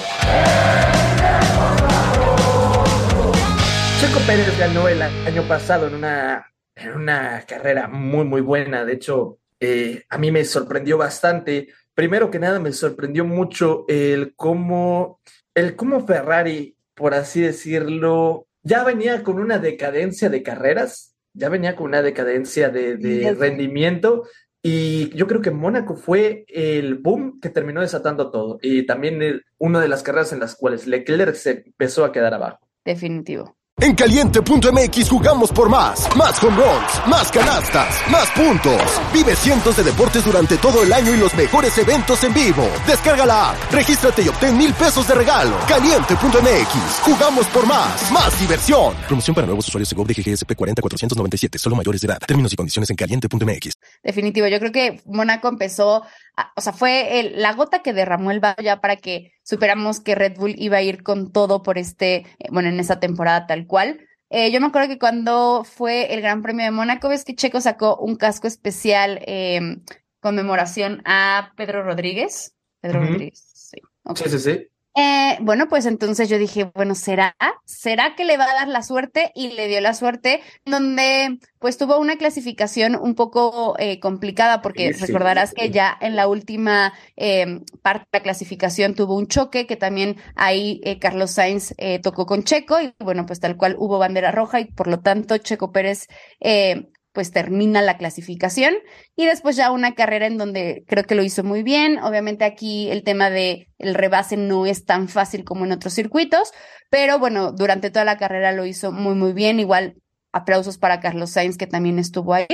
Checo 4.00 4.18
Pérez 4.26 4.58
ganó 4.58 4.88
el 4.88 5.02
año 5.02 5.46
pasado 5.46 5.86
en 5.86 5.94
una 5.94 6.48
era 6.78 6.96
una 6.96 7.44
carrera 7.46 7.88
muy, 7.88 8.25
muy 8.25 8.40
buena. 8.40 8.84
De 8.84 8.94
hecho, 8.94 9.38
eh, 9.60 10.04
a 10.08 10.19
mí 10.19 10.30
me 10.30 10.44
sorprendió 10.44 10.96
bastante. 10.96 11.69
Primero 11.94 12.30
que 12.30 12.38
nada, 12.38 12.60
me 12.60 12.72
sorprendió 12.72 13.25
mucho 13.25 13.84
el 13.88 14.34
cómo, 14.36 15.20
el 15.54 15.75
cómo 15.75 16.06
Ferrari, 16.06 16.76
por 16.94 17.14
así 17.14 17.40
decirlo, 17.40 18.46
ya 18.62 18.84
venía 18.84 19.22
con 19.25 19.38
una 19.38 19.58
decadencia 19.58 20.28
de 20.28 20.42
carreras, 20.42 21.16
ya 21.32 21.48
venía 21.48 21.75
con 21.75 21.86
una 21.86 22.02
decadencia 22.02 22.69
de, 22.69 22.96
de 22.96 23.34
rendimiento. 23.34 24.24
Y 24.62 25.14
yo 25.16 25.26
creo 25.26 25.40
que 25.40 25.50
Mónaco 25.50 25.96
fue 25.96 26.44
el 26.48 26.96
boom 26.96 27.40
que 27.40 27.48
terminó 27.48 27.81
desatando 27.81 28.31
todo. 28.31 28.58
Y 28.62 28.86
también 28.86 29.22
el, 29.22 29.44
una 29.58 29.81
de 29.81 29.88
las 29.88 30.02
carreras 30.02 30.32
en 30.32 30.40
las 30.40 30.54
cuales 30.54 30.86
Leclerc 30.86 31.34
se 31.34 31.62
empezó 31.66 32.04
a 32.04 32.12
quedar 32.12 32.34
abajo. 32.34 32.69
Definitivo. 32.84 33.57
En 33.80 33.94
caliente.mx 33.94 35.08
jugamos 35.08 35.52
por 35.52 35.69
más. 35.69 36.08
Más 36.16 36.42
home 36.42 36.56
runs, 36.56 37.06
más 37.06 37.30
canastas, 37.30 38.10
más 38.10 38.28
puntos. 38.30 38.82
Vive 39.12 39.36
cientos 39.36 39.76
de 39.76 39.84
deportes 39.84 40.25
durante 40.25 40.56
todo 40.56 40.82
el 40.82 40.92
año 40.92 41.14
y 41.14 41.16
los 41.16 41.32
mejores 41.34 41.78
eventos 41.78 42.25
en 42.25 42.34
vivo. 42.34 42.69
Descarga 42.88 43.25
la 43.25 43.50
app, 43.50 43.72
regístrate 43.72 44.22
y 44.22 44.28
obtén 44.28 44.58
mil 44.58 44.75
pesos 44.75 45.06
de 45.06 45.14
regalo. 45.14 45.56
Caliente.mx, 45.69 47.00
jugamos 47.02 47.46
por 47.46 47.69
más. 47.69 48.10
Más 48.10 48.40
diversión. 48.40 48.96
Promoción 49.06 49.34
para 49.36 49.46
nuevos 49.46 49.69
usuarios 49.69 49.90
de 49.90 49.94
GOV 49.96 50.08
de 50.08 50.14
GGSP 50.14 50.56
40497, 50.56 51.58
solo 51.58 51.76
mayores 51.76 52.00
de 52.00 52.08
edad. 52.08 52.19
Términos 52.26 52.52
y 52.52 52.56
condiciones 52.56 52.90
en 52.90 52.96
caliente.mx. 52.96 53.74
Definitivo, 54.02 54.48
yo 54.48 54.58
creo 54.58 54.72
que 54.72 55.00
Mónaco 55.06 55.46
empezó, 55.46 56.02
a, 56.36 56.52
o 56.56 56.60
sea, 56.60 56.72
fue 56.72 57.20
el, 57.20 57.40
la 57.40 57.52
gota 57.52 57.81
que 57.81 57.92
derramó 57.92 58.32
el 58.32 58.40
vaso 58.40 58.60
ya 58.60 58.81
para 58.81 58.96
que 58.96 59.38
superamos 59.48 60.00
que 60.00 60.14
Red 60.14 60.36
Bull 60.36 60.54
iba 60.58 60.76
a 60.76 60.82
ir 60.82 61.02
con 61.02 61.32
todo 61.32 61.62
por 61.62 61.78
este, 61.78 62.26
bueno, 62.50 62.68
en 62.68 62.78
esa 62.80 63.00
temporada 63.00 63.46
tal 63.46 63.66
cual. 63.66 64.06
Eh, 64.28 64.52
yo 64.52 64.60
me 64.60 64.66
acuerdo 64.66 64.88
que 64.88 64.98
cuando 64.98 65.64
fue 65.64 66.12
el 66.12 66.20
Gran 66.20 66.42
Premio 66.42 66.66
de 66.66 66.70
Mónaco, 66.70 67.08
ves 67.08 67.24
que 67.24 67.34
Checo 67.34 67.62
sacó 67.62 67.96
un 67.96 68.16
casco 68.16 68.46
especial 68.46 69.20
eh, 69.26 69.78
conmemoración 70.20 71.00
a 71.06 71.54
Pedro 71.56 71.82
Rodríguez. 71.82 72.54
Pedro 72.82 73.00
uh 73.00 73.04
-huh. 73.04 73.08
Rodríguez, 73.08 73.50
sí. 73.54 73.80
Okay. 74.02 74.28
Sí, 74.28 74.38
sí, 74.38 74.52
sí. 74.52 74.68
Eh, 75.00 75.38
bueno, 75.42 75.68
pues 75.68 75.86
entonces 75.86 76.28
yo 76.28 76.38
dije, 76.38 76.72
bueno, 76.74 76.96
¿será? 76.96 77.36
¿Será 77.64 78.16
que 78.16 78.24
le 78.24 78.36
va 78.36 78.46
a 78.46 78.54
dar 78.54 78.66
la 78.66 78.82
suerte? 78.82 79.30
Y 79.36 79.52
le 79.52 79.68
dio 79.68 79.80
la 79.80 79.94
suerte, 79.94 80.40
donde 80.64 81.38
pues 81.60 81.78
tuvo 81.78 81.98
una 81.98 82.16
clasificación 82.16 82.96
un 82.96 83.14
poco 83.14 83.76
eh, 83.78 84.00
complicada, 84.00 84.60
porque 84.60 84.92
sí, 84.92 85.06
recordarás 85.06 85.50
sí, 85.50 85.54
que 85.54 85.70
ya 85.70 85.96
en 86.00 86.16
la 86.16 86.26
última 86.26 86.94
eh, 87.16 87.60
parte 87.80 88.06
de 88.10 88.18
la 88.18 88.22
clasificación 88.24 88.96
tuvo 88.96 89.14
un 89.14 89.28
choque, 89.28 89.68
que 89.68 89.76
también 89.76 90.16
ahí 90.34 90.80
eh, 90.82 90.98
Carlos 90.98 91.30
Sainz 91.30 91.74
eh, 91.78 92.00
tocó 92.00 92.26
con 92.26 92.42
Checo, 92.42 92.80
y 92.80 92.92
bueno, 92.98 93.24
pues 93.24 93.38
tal 93.38 93.56
cual 93.56 93.76
hubo 93.78 94.00
bandera 94.00 94.32
roja, 94.32 94.58
y 94.58 94.64
por 94.64 94.88
lo 94.88 94.98
tanto 94.98 95.38
Checo 95.38 95.70
Pérez 95.70 96.08
eh, 96.40 96.88
pues 97.19 97.32
termina 97.32 97.82
la 97.82 97.97
clasificación 97.97 98.77
y 99.17 99.27
después 99.27 99.56
ya 99.56 99.72
una 99.72 99.96
carrera 99.96 100.29
en 100.29 100.39
donde 100.39 100.84
creo 100.87 101.03
que 101.03 101.17
lo 101.17 101.25
hizo 101.25 101.43
muy 101.43 101.65
bien. 101.65 101.98
Obviamente 101.98 102.44
aquí 102.44 102.89
el 102.91 103.03
tema 103.03 103.29
de 103.29 103.67
el 103.79 103.96
rebase 103.96 104.37
no 104.37 104.67
es 104.67 104.84
tan 104.84 105.08
fácil 105.08 105.43
como 105.43 105.65
en 105.65 105.72
otros 105.72 105.94
circuitos, 105.94 106.53
pero 106.91 107.19
bueno, 107.19 107.51
durante 107.51 107.91
toda 107.91 108.05
la 108.05 108.19
carrera 108.19 108.53
lo 108.53 108.67
hizo 108.67 108.93
muy 108.93 109.17
muy 109.17 109.32
bien. 109.32 109.58
Igual 109.58 109.96
aplausos 110.32 110.79
para 110.79 111.01
Carlos 111.01 111.31
Sainz, 111.31 111.56
que 111.56 111.67
también 111.67 111.99
estuvo 111.99 112.35
ahí. 112.35 112.47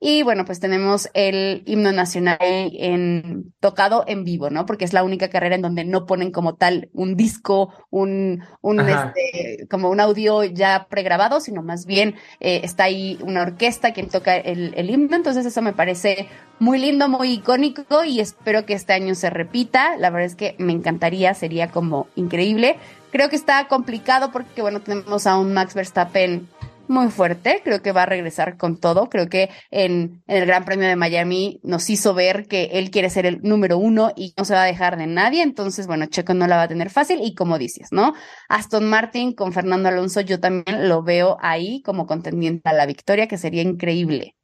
Y 0.00 0.22
bueno, 0.22 0.44
pues 0.44 0.60
tenemos 0.60 1.08
el 1.14 1.62
himno 1.66 1.92
nacional 1.92 2.38
en, 2.40 3.52
tocado 3.60 4.04
en 4.06 4.24
vivo, 4.24 4.50
¿no? 4.50 4.66
Porque 4.66 4.84
es 4.84 4.92
la 4.92 5.04
única 5.04 5.30
carrera 5.30 5.54
en 5.54 5.62
donde 5.62 5.84
no 5.84 6.06
ponen 6.06 6.32
como 6.32 6.56
tal 6.56 6.90
un 6.92 7.16
disco, 7.16 7.72
un, 7.90 8.42
un 8.60 8.80
este, 8.80 9.66
como 9.70 9.90
un 9.90 10.00
audio 10.00 10.44
ya 10.44 10.86
pregrabado, 10.88 11.40
sino 11.40 11.62
más 11.62 11.86
bien 11.86 12.16
eh, 12.40 12.60
está 12.64 12.84
ahí 12.84 13.18
una 13.22 13.42
orquesta 13.42 13.92
quien 13.92 14.08
toca 14.08 14.36
el, 14.36 14.74
el 14.76 14.90
himno. 14.90 15.16
Entonces 15.16 15.46
eso 15.46 15.62
me 15.62 15.72
parece 15.72 16.28
muy 16.58 16.78
lindo, 16.78 17.08
muy 17.08 17.32
icónico 17.32 18.04
y 18.04 18.20
espero 18.20 18.66
que 18.66 18.74
este 18.74 18.92
año 18.92 19.14
se 19.14 19.30
repita. 19.30 19.96
La 19.96 20.10
verdad 20.10 20.26
es 20.26 20.36
que 20.36 20.56
me 20.58 20.72
encantaría, 20.72 21.32
sería 21.34 21.70
como 21.70 22.08
increíble. 22.16 22.76
Creo 23.10 23.28
que 23.28 23.36
está 23.36 23.66
complicado 23.66 24.30
porque, 24.30 24.62
bueno, 24.62 24.80
tenemos 24.80 25.26
a 25.26 25.36
un 25.36 25.52
Max 25.52 25.74
Verstappen 25.74 26.48
muy 26.90 27.08
fuerte, 27.08 27.60
creo 27.64 27.80
que 27.80 27.92
va 27.92 28.02
a 28.02 28.06
regresar 28.06 28.56
con 28.56 28.78
todo, 28.78 29.08
creo 29.08 29.28
que 29.28 29.48
en, 29.70 30.22
en, 30.26 30.36
el 30.36 30.46
Gran 30.46 30.64
Premio 30.64 30.88
de 30.88 30.96
Miami 30.96 31.60
nos 31.62 31.88
hizo 31.88 32.14
ver 32.14 32.48
que 32.48 32.64
él 32.72 32.90
quiere 32.90 33.08
ser 33.08 33.26
el 33.26 33.40
número 33.42 33.78
uno 33.78 34.12
y 34.16 34.34
no 34.36 34.44
se 34.44 34.54
va 34.54 34.64
a 34.64 34.66
dejar 34.66 34.98
de 34.98 35.06
nadie, 35.06 35.42
entonces 35.42 35.86
bueno, 35.86 36.06
Checo 36.06 36.34
no 36.34 36.48
la 36.48 36.56
va 36.56 36.62
a 36.64 36.68
tener 36.68 36.90
fácil 36.90 37.20
y 37.22 37.34
como 37.34 37.58
dices, 37.58 37.88
¿no? 37.92 38.14
Aston 38.48 38.90
Martin 38.90 39.34
con 39.34 39.52
Fernando 39.52 39.88
Alonso 39.88 40.20
yo 40.20 40.40
también 40.40 40.88
lo 40.88 41.02
veo 41.02 41.38
ahí 41.40 41.80
como 41.82 42.06
contendiente 42.06 42.68
a 42.68 42.72
la 42.72 42.86
victoria, 42.86 43.28
que 43.28 43.38
sería 43.38 43.62
increíble. 43.62 44.34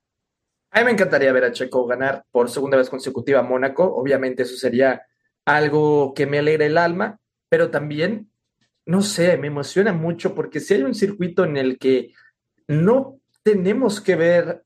A 0.70 0.78
mí 0.78 0.84
me 0.84 0.92
encantaría 0.92 1.32
ver 1.32 1.44
a 1.44 1.52
Checo 1.52 1.86
ganar 1.86 2.24
por 2.30 2.48
segunda 2.48 2.76
vez 2.76 2.88
consecutiva 2.88 3.40
a 3.40 3.42
Mónaco, 3.42 3.84
obviamente 3.84 4.44
eso 4.44 4.56
sería 4.56 5.02
algo 5.44 6.14
que 6.14 6.26
me 6.26 6.38
alegra 6.38 6.66
el 6.66 6.78
alma, 6.78 7.18
pero 7.48 7.70
también, 7.70 8.30
no 8.84 9.02
sé, 9.02 9.36
me 9.36 9.48
emociona 9.48 9.92
mucho 9.92 10.34
porque 10.34 10.60
si 10.60 10.74
hay 10.74 10.82
un 10.84 10.94
circuito 10.94 11.44
en 11.44 11.56
el 11.56 11.78
que 11.78 12.12
no 12.68 13.20
tenemos 13.42 14.00
que 14.00 14.16
ver, 14.16 14.64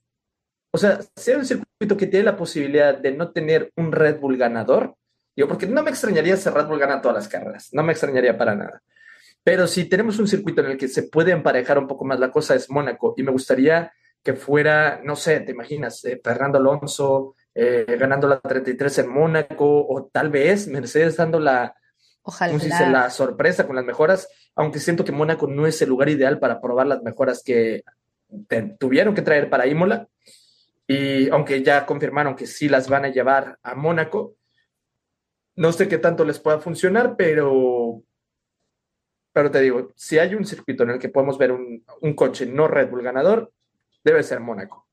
o 0.73 0.79
sea, 0.79 1.01
hay 1.27 1.35
un 1.35 1.45
circuito 1.45 1.97
que 1.97 2.07
tiene 2.07 2.25
la 2.25 2.37
posibilidad 2.37 2.97
de 2.97 3.13
no 3.13 3.31
tener 3.33 3.73
un 3.77 3.93
Red 3.93 4.21
Bull 4.21 4.37
ganador, 4.37 4.95
digo, 5.37 5.49
porque 5.49 5.67
no 5.67 5.83
me 5.83 5.91
extrañaría 5.91 6.37
si 6.37 6.49
Red 6.49 6.67
Bull 6.67 6.79
gana 6.79 7.01
todas 7.01 7.17
las 7.17 7.29
carreras, 7.29 7.69
no 7.73 7.83
me 7.83 7.93
extrañaría 7.93 8.37
para 8.37 8.55
nada. 8.55 8.83
Pero 9.43 9.67
si 9.67 9.87
tenemos 9.87 10.19
un 10.19 10.29
circuito 10.29 10.61
en 10.61 10.73
el 10.73 10.77
que 10.77 10.89
se 10.89 11.05
puede 11.05 11.33
emparejar 11.33 11.79
un 11.79 11.87
poco 11.87 12.05
más 12.05 12.21
la 12.21 12.31
cosa 12.31 12.55
es 12.55 12.71
Mónaco 12.71 13.15
y 13.17 13.23
me 13.23 13.33
gustaría 13.33 13.93
que 14.23 14.35
fuera, 14.35 15.01
no 15.03 15.17
sé, 15.17 15.41
te 15.41 15.53
imaginas, 15.53 16.05
eh, 16.05 16.21
Fernando 16.23 16.59
Alonso 16.59 17.37
eh, 17.55 17.97
ganando 17.99 18.29
la 18.29 18.39
33 18.39 18.99
en 18.99 19.09
Mónaco 19.09 19.87
o 19.89 20.11
tal 20.13 20.29
vez 20.29 20.69
Mercedes 20.69 21.17
dando 21.17 21.41
la, 21.41 21.75
Ojalá. 22.23 22.53
la 22.91 23.11
sorpresa 23.11 23.67
con 23.67 23.77
las 23.77 23.85
mejoras, 23.85 24.29
aunque 24.55 24.79
siento 24.79 25.05
que 25.05 25.13
Mónaco 25.13 25.47
no 25.47 25.67
es 25.67 25.81
el 25.83 25.89
lugar 25.89 26.09
ideal 26.09 26.39
para 26.39 26.61
probar 26.61 26.87
las 26.87 27.03
mejoras 27.03 27.43
que 27.43 27.83
te- 28.49 28.77
tuvieron 28.79 29.15
que 29.15 29.23
traer 29.23 29.49
para 29.51 29.67
Imola. 29.67 30.09
Y 30.87 31.29
aunque 31.31 31.63
ya 31.63 31.87
confirmaron 31.87 32.35
que 32.35 32.47
sí 32.47 32.69
las 32.69 32.89
van 32.89 33.05
a 33.05 33.09
llevar 33.09 33.59
a 33.63 33.75
Mónaco, 33.75 34.35
no 35.57 35.73
sé 35.73 35.89
qué 35.89 35.99
tanto 35.99 36.25
les 36.25 36.39
pueda 36.39 36.59
funcionar, 36.59 37.17
pero, 37.17 38.03
pero 39.33 39.51
te 39.51 39.61
digo, 39.61 39.93
si 39.97 40.19
hay 40.19 40.35
un 40.35 40.45
circuito 40.45 40.83
en 40.83 40.91
el 40.91 40.99
que 40.99 41.09
podemos 41.09 41.39
ver 41.39 41.53
un, 41.53 41.85
un 42.01 42.15
coche 42.15 42.47
no 42.47 42.67
Red 42.69 42.91
Bull 42.91 43.03
ganador, 43.03 43.53
debe 44.05 44.23
ser 44.23 44.41
Mónaco. 44.41 44.87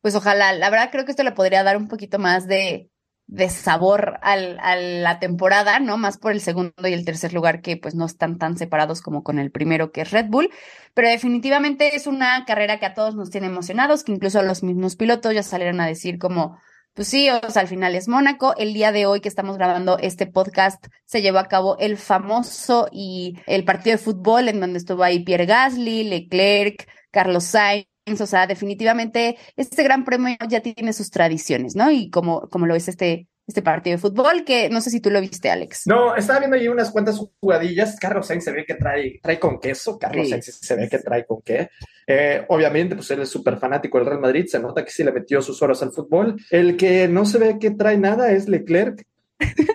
Pues 0.00 0.14
ojalá, 0.14 0.52
la 0.52 0.70
verdad 0.70 0.90
creo 0.90 1.04
que 1.04 1.10
esto 1.12 1.22
le 1.22 1.32
podría 1.32 1.62
dar 1.62 1.76
un 1.76 1.88
poquito 1.88 2.18
más 2.18 2.46
de, 2.46 2.89
de 3.30 3.48
sabor 3.48 4.18
al, 4.22 4.58
a 4.58 4.74
la 4.74 5.20
temporada, 5.20 5.78
¿no? 5.78 5.96
Más 5.96 6.18
por 6.18 6.32
el 6.32 6.40
segundo 6.40 6.72
y 6.82 6.92
el 6.92 7.04
tercer 7.04 7.32
lugar 7.32 7.62
que 7.62 7.76
pues 7.76 7.94
no 7.94 8.04
están 8.04 8.38
tan 8.38 8.58
separados 8.58 9.02
como 9.02 9.22
con 9.22 9.38
el 9.38 9.52
primero 9.52 9.92
que 9.92 10.00
es 10.00 10.10
Red 10.10 10.26
Bull, 10.26 10.50
pero 10.94 11.08
definitivamente 11.08 11.94
es 11.94 12.08
una 12.08 12.44
carrera 12.44 12.80
que 12.80 12.86
a 12.86 12.94
todos 12.94 13.14
nos 13.14 13.30
tiene 13.30 13.46
emocionados, 13.46 14.02
que 14.02 14.10
incluso 14.10 14.42
los 14.42 14.64
mismos 14.64 14.96
pilotos 14.96 15.32
ya 15.32 15.44
salieron 15.44 15.80
a 15.80 15.86
decir 15.86 16.18
como, 16.18 16.58
pues 16.92 17.06
sí, 17.06 17.30
o 17.30 17.50
sea, 17.50 17.62
al 17.62 17.68
final 17.68 17.94
es 17.94 18.08
Mónaco. 18.08 18.56
El 18.56 18.74
día 18.74 18.90
de 18.90 19.06
hoy 19.06 19.20
que 19.20 19.28
estamos 19.28 19.56
grabando 19.56 19.96
este 19.98 20.26
podcast 20.26 20.84
se 21.04 21.22
llevó 21.22 21.38
a 21.38 21.46
cabo 21.46 21.78
el 21.78 21.98
famoso 21.98 22.88
y 22.90 23.38
el 23.46 23.64
partido 23.64 23.96
de 23.96 24.02
fútbol 24.02 24.48
en 24.48 24.58
donde 24.58 24.80
estuvo 24.80 25.04
ahí 25.04 25.22
Pierre 25.22 25.46
Gasly, 25.46 26.02
Leclerc, 26.02 26.88
Carlos 27.12 27.44
Sainz, 27.44 27.86
o 28.18 28.26
sea, 28.26 28.46
definitivamente 28.46 29.36
este 29.56 29.82
gran 29.82 30.04
premio 30.04 30.36
ya 30.48 30.60
tiene 30.60 30.92
sus 30.92 31.10
tradiciones, 31.10 31.76
¿no? 31.76 31.90
Y 31.90 32.10
como, 32.10 32.48
como 32.48 32.66
lo 32.66 32.74
es 32.74 32.88
este, 32.88 33.28
este 33.46 33.62
partido 33.62 33.96
de 33.96 34.00
fútbol, 34.00 34.44
que 34.44 34.70
no 34.70 34.80
sé 34.80 34.90
si 34.90 35.00
tú 35.00 35.10
lo 35.10 35.20
viste, 35.20 35.50
Alex. 35.50 35.82
No, 35.86 36.14
estaba 36.16 36.38
viendo 36.38 36.56
ahí 36.56 36.68
unas 36.68 36.90
cuantas 36.90 37.20
jugadillas. 37.40 37.96
Carlos 38.00 38.26
Sainz 38.26 38.44
se 38.44 38.52
ve 38.52 38.64
que 38.64 38.74
trae, 38.74 39.20
trae 39.22 39.38
con 39.38 39.60
queso. 39.60 39.98
Carlos 39.98 40.24
Sí. 40.24 40.30
Sainz 40.30 40.58
se 40.60 40.76
ve 40.76 40.88
que 40.88 40.98
trae 40.98 41.26
con 41.26 41.42
qué. 41.42 41.68
Eh, 42.06 42.44
obviamente, 42.48 42.94
pues 42.94 43.10
él 43.10 43.20
es 43.20 43.28
súper 43.28 43.58
fanático 43.58 43.98
del 43.98 44.06
Real 44.06 44.20
Madrid. 44.20 44.46
Se 44.46 44.58
nota 44.58 44.84
que 44.84 44.90
sí 44.90 45.04
le 45.04 45.12
metió 45.12 45.42
sus 45.42 45.60
horas 45.62 45.82
al 45.82 45.92
fútbol. 45.92 46.36
El 46.50 46.76
que 46.76 47.08
no 47.08 47.24
se 47.24 47.38
ve 47.38 47.58
que 47.58 47.72
trae 47.72 47.98
nada 47.98 48.32
es 48.32 48.48
Leclerc. 48.48 49.04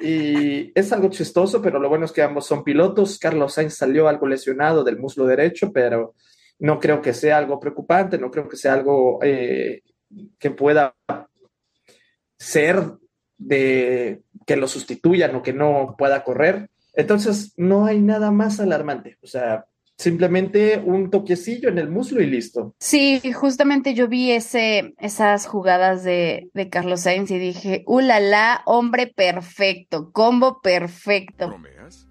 Y 0.01 0.71
es 0.75 0.91
algo 0.93 1.09
chistoso, 1.09 1.61
pero 1.61 1.79
lo 1.79 1.89
bueno 1.89 2.05
es 2.05 2.11
que 2.11 2.21
ambos 2.21 2.45
son 2.45 2.63
pilotos. 2.63 3.19
Carlos 3.19 3.53
Sainz 3.53 3.75
salió 3.75 4.07
algo 4.07 4.27
lesionado 4.27 4.83
del 4.83 4.97
muslo 4.97 5.25
derecho, 5.25 5.71
pero 5.71 6.15
no 6.59 6.79
creo 6.79 7.01
que 7.01 7.13
sea 7.13 7.38
algo 7.38 7.59
preocupante. 7.59 8.17
No 8.17 8.31
creo 8.31 8.47
que 8.47 8.57
sea 8.57 8.74
algo 8.74 9.19
eh, 9.21 9.81
que 10.39 10.51
pueda 10.51 10.95
ser 12.38 12.83
de 13.38 14.21
que 14.45 14.55
lo 14.55 14.67
sustituyan 14.67 15.35
o 15.35 15.41
que 15.41 15.53
no 15.53 15.95
pueda 15.97 16.24
correr. 16.24 16.69
Entonces, 16.93 17.53
no 17.57 17.85
hay 17.85 18.00
nada 18.00 18.31
más 18.31 18.59
alarmante. 18.59 19.17
O 19.21 19.27
sea, 19.27 19.65
simplemente 19.97 20.77
un 20.77 21.09
toquecillo 21.09 21.69
en 21.69 21.77
el 21.77 21.89
muslo 21.89 22.21
y 22.21 22.27
listo. 22.27 22.75
Sí, 22.79 23.21
justamente 23.33 23.93
yo 23.93 24.07
vi 24.07 24.31
ese, 24.31 24.93
esas 25.00 25.47
jugadas 25.47 26.03
de, 26.03 26.50
de 26.53 26.69
Carlos 26.69 27.01
Sainz 27.01 27.31
y 27.31 27.39
dije, 27.39 27.83
¡ulala! 27.88 28.62
Hombre 28.65 29.07
perfecto, 29.07 30.12
combo 30.12 30.62
perfecto. 30.62 31.47
¿Bromeas? 31.47 32.07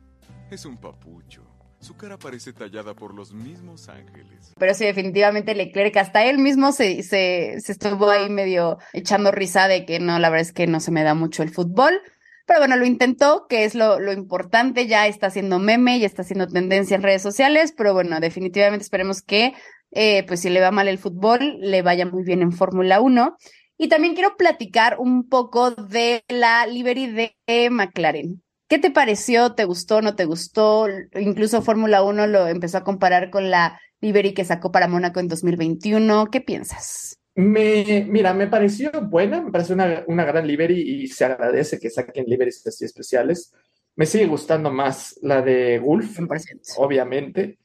Es 0.50 0.64
un 0.66 0.76
papucho. 0.76 1.53
Su 1.84 1.98
cara 1.98 2.18
parece 2.18 2.54
tallada 2.54 2.94
por 2.94 3.12
los 3.12 3.34
mismos 3.34 3.90
ángeles. 3.90 4.54
Pero 4.58 4.72
sí, 4.72 4.86
definitivamente 4.86 5.54
Leclerc, 5.54 5.94
hasta 5.98 6.24
él 6.24 6.38
mismo 6.38 6.72
se, 6.72 7.02
se, 7.02 7.56
se 7.60 7.72
estuvo 7.72 8.08
ahí 8.08 8.30
medio 8.30 8.78
echando 8.94 9.30
risa 9.30 9.68
de 9.68 9.84
que 9.84 10.00
no, 10.00 10.18
la 10.18 10.30
verdad 10.30 10.46
es 10.46 10.54
que 10.54 10.66
no 10.66 10.80
se 10.80 10.90
me 10.90 11.02
da 11.02 11.12
mucho 11.12 11.42
el 11.42 11.50
fútbol. 11.50 12.00
Pero 12.46 12.60
bueno, 12.60 12.78
lo 12.78 12.86
intentó, 12.86 13.44
que 13.50 13.64
es 13.64 13.74
lo, 13.74 14.00
lo 14.00 14.14
importante, 14.14 14.86
ya 14.86 15.06
está 15.06 15.26
haciendo 15.26 15.58
meme, 15.58 16.00
ya 16.00 16.06
está 16.06 16.22
haciendo 16.22 16.46
tendencia 16.46 16.94
en 16.94 17.02
redes 17.02 17.20
sociales, 17.20 17.74
pero 17.76 17.92
bueno, 17.92 18.18
definitivamente 18.18 18.82
esperemos 18.82 19.20
que, 19.20 19.52
eh, 19.90 20.24
pues 20.26 20.40
si 20.40 20.48
le 20.48 20.62
va 20.62 20.70
mal 20.70 20.88
el 20.88 20.96
fútbol, 20.96 21.58
le 21.60 21.82
vaya 21.82 22.06
muy 22.06 22.24
bien 22.24 22.40
en 22.40 22.52
Fórmula 22.52 23.02
1. 23.02 23.36
Y 23.76 23.88
también 23.88 24.14
quiero 24.14 24.38
platicar 24.38 24.96
un 24.98 25.28
poco 25.28 25.72
de 25.72 26.24
la 26.28 26.66
livery 26.66 27.34
de 27.46 27.70
McLaren. 27.70 28.42
¿Qué 28.74 28.80
te 28.80 28.90
pareció? 28.90 29.52
¿Te 29.52 29.66
gustó? 29.66 30.02
¿No 30.02 30.16
te 30.16 30.24
gustó? 30.24 30.88
Incluso 31.14 31.62
Fórmula 31.62 32.02
1 32.02 32.26
lo 32.26 32.48
empezó 32.48 32.78
a 32.78 32.82
comparar 32.82 33.30
con 33.30 33.48
la 33.48 33.80
livery 34.00 34.34
que 34.34 34.44
sacó 34.44 34.72
para 34.72 34.88
Mónaco 34.88 35.20
en 35.20 35.28
2021. 35.28 36.26
¿Qué 36.26 36.40
piensas? 36.40 37.20
Me, 37.36 38.04
mira, 38.08 38.34
me 38.34 38.48
pareció 38.48 38.90
buena, 39.02 39.40
me 39.40 39.52
parece 39.52 39.74
una, 39.74 40.02
una 40.08 40.24
gran 40.24 40.44
livery 40.48 41.04
y 41.04 41.06
se 41.06 41.24
agradece 41.24 41.78
que 41.78 41.88
saquen 41.88 42.24
liveries 42.26 42.66
así 42.66 42.84
especiales. 42.84 43.52
Me 43.94 44.06
sigue 44.06 44.26
gustando 44.26 44.72
más 44.72 45.20
la 45.22 45.40
de 45.40 45.78
Gulf, 45.78 46.18
100%. 46.18 46.74
obviamente. 46.78 47.58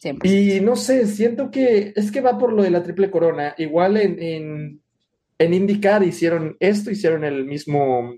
100%. 0.00 0.20
Y 0.22 0.60
no 0.60 0.76
sé, 0.76 1.08
siento 1.08 1.50
que 1.50 1.92
es 1.96 2.12
que 2.12 2.20
va 2.20 2.38
por 2.38 2.52
lo 2.52 2.62
de 2.62 2.70
la 2.70 2.84
triple 2.84 3.10
corona. 3.10 3.56
Igual 3.58 3.96
en, 3.96 4.22
en, 4.22 4.82
en 5.38 5.54
IndyCar 5.54 6.04
hicieron 6.04 6.56
esto, 6.60 6.92
hicieron 6.92 7.24
el 7.24 7.46
mismo 7.46 8.14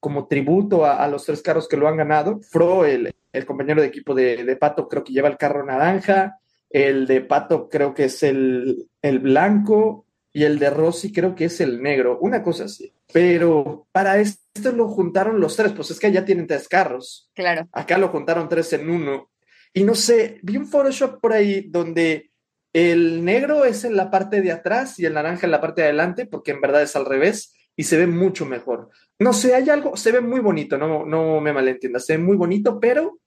como 0.00 0.26
tributo 0.26 0.84
a, 0.84 1.02
a 1.02 1.08
los 1.08 1.24
tres 1.24 1.42
carros 1.42 1.68
que 1.68 1.76
lo 1.76 1.88
han 1.88 1.96
ganado. 1.96 2.40
Fro, 2.40 2.84
el, 2.84 3.14
el 3.32 3.46
compañero 3.46 3.80
de 3.80 3.88
equipo 3.88 4.14
de, 4.14 4.44
de 4.44 4.56
Pato, 4.56 4.88
creo 4.88 5.02
que 5.02 5.12
lleva 5.12 5.28
el 5.28 5.36
carro 5.36 5.64
naranja. 5.64 6.38
El 6.70 7.06
de 7.06 7.20
Pato 7.20 7.68
creo 7.68 7.94
que 7.94 8.04
es 8.04 8.22
el, 8.22 8.88
el 9.02 9.18
blanco. 9.20 10.04
Y 10.32 10.44
el 10.44 10.58
de 10.58 10.68
Rossi 10.68 11.12
creo 11.12 11.34
que 11.34 11.46
es 11.46 11.62
el 11.62 11.80
negro. 11.80 12.18
Una 12.20 12.42
cosa 12.42 12.64
así. 12.64 12.92
Pero 13.10 13.86
para 13.90 14.18
esto 14.18 14.70
lo 14.72 14.86
juntaron 14.88 15.40
los 15.40 15.56
tres. 15.56 15.72
Pues 15.72 15.90
es 15.90 15.98
que 15.98 16.12
ya 16.12 16.26
tienen 16.26 16.46
tres 16.46 16.68
carros. 16.68 17.30
Claro. 17.34 17.66
Acá 17.72 17.96
lo 17.96 18.08
juntaron 18.08 18.46
tres 18.46 18.70
en 18.74 18.90
uno. 18.90 19.30
Y 19.72 19.82
no 19.82 19.94
sé, 19.94 20.38
vi 20.42 20.58
un 20.58 20.66
Photoshop 20.66 21.20
por 21.20 21.32
ahí 21.32 21.66
donde 21.68 22.30
el 22.74 23.24
negro 23.24 23.64
es 23.64 23.84
en 23.84 23.96
la 23.96 24.10
parte 24.10 24.42
de 24.42 24.52
atrás 24.52 24.98
y 24.98 25.06
el 25.06 25.14
naranja 25.14 25.46
en 25.46 25.50
la 25.50 25.60
parte 25.62 25.80
de 25.80 25.88
adelante, 25.88 26.26
porque 26.26 26.50
en 26.50 26.60
verdad 26.60 26.82
es 26.82 26.94
al 26.96 27.06
revés 27.06 27.54
y 27.76 27.84
se 27.84 27.98
ve 27.98 28.06
mucho 28.06 28.46
mejor. 28.46 28.90
No 29.18 29.32
sé, 29.32 29.54
hay 29.54 29.68
algo, 29.70 29.96
se 29.96 30.12
ve 30.12 30.20
muy 30.20 30.40
bonito, 30.40 30.78
no, 30.78 31.04
no 31.04 31.40
me 31.40 31.52
malentiendas, 31.52 32.06
se 32.06 32.16
ve 32.16 32.22
muy 32.22 32.36
bonito, 32.36 32.80
pero 32.80 33.18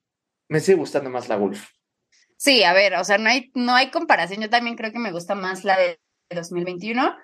me 0.49 0.59
sigue 0.59 0.77
gustando 0.77 1.09
más 1.09 1.29
la 1.29 1.35
Golf. 1.35 1.69
Sí, 2.37 2.63
a 2.63 2.73
ver, 2.73 2.95
o 2.95 3.03
sea, 3.03 3.17
no 3.17 3.29
hay, 3.29 3.51
no 3.53 3.75
hay 3.75 3.91
comparación. 3.91 4.41
Yo 4.41 4.49
también 4.49 4.77
creo 4.77 4.91
que 4.91 4.99
me 4.99 5.11
gusta 5.11 5.35
más 5.35 5.65
la 5.65 5.77
de 5.77 5.99
2021. 6.29 7.15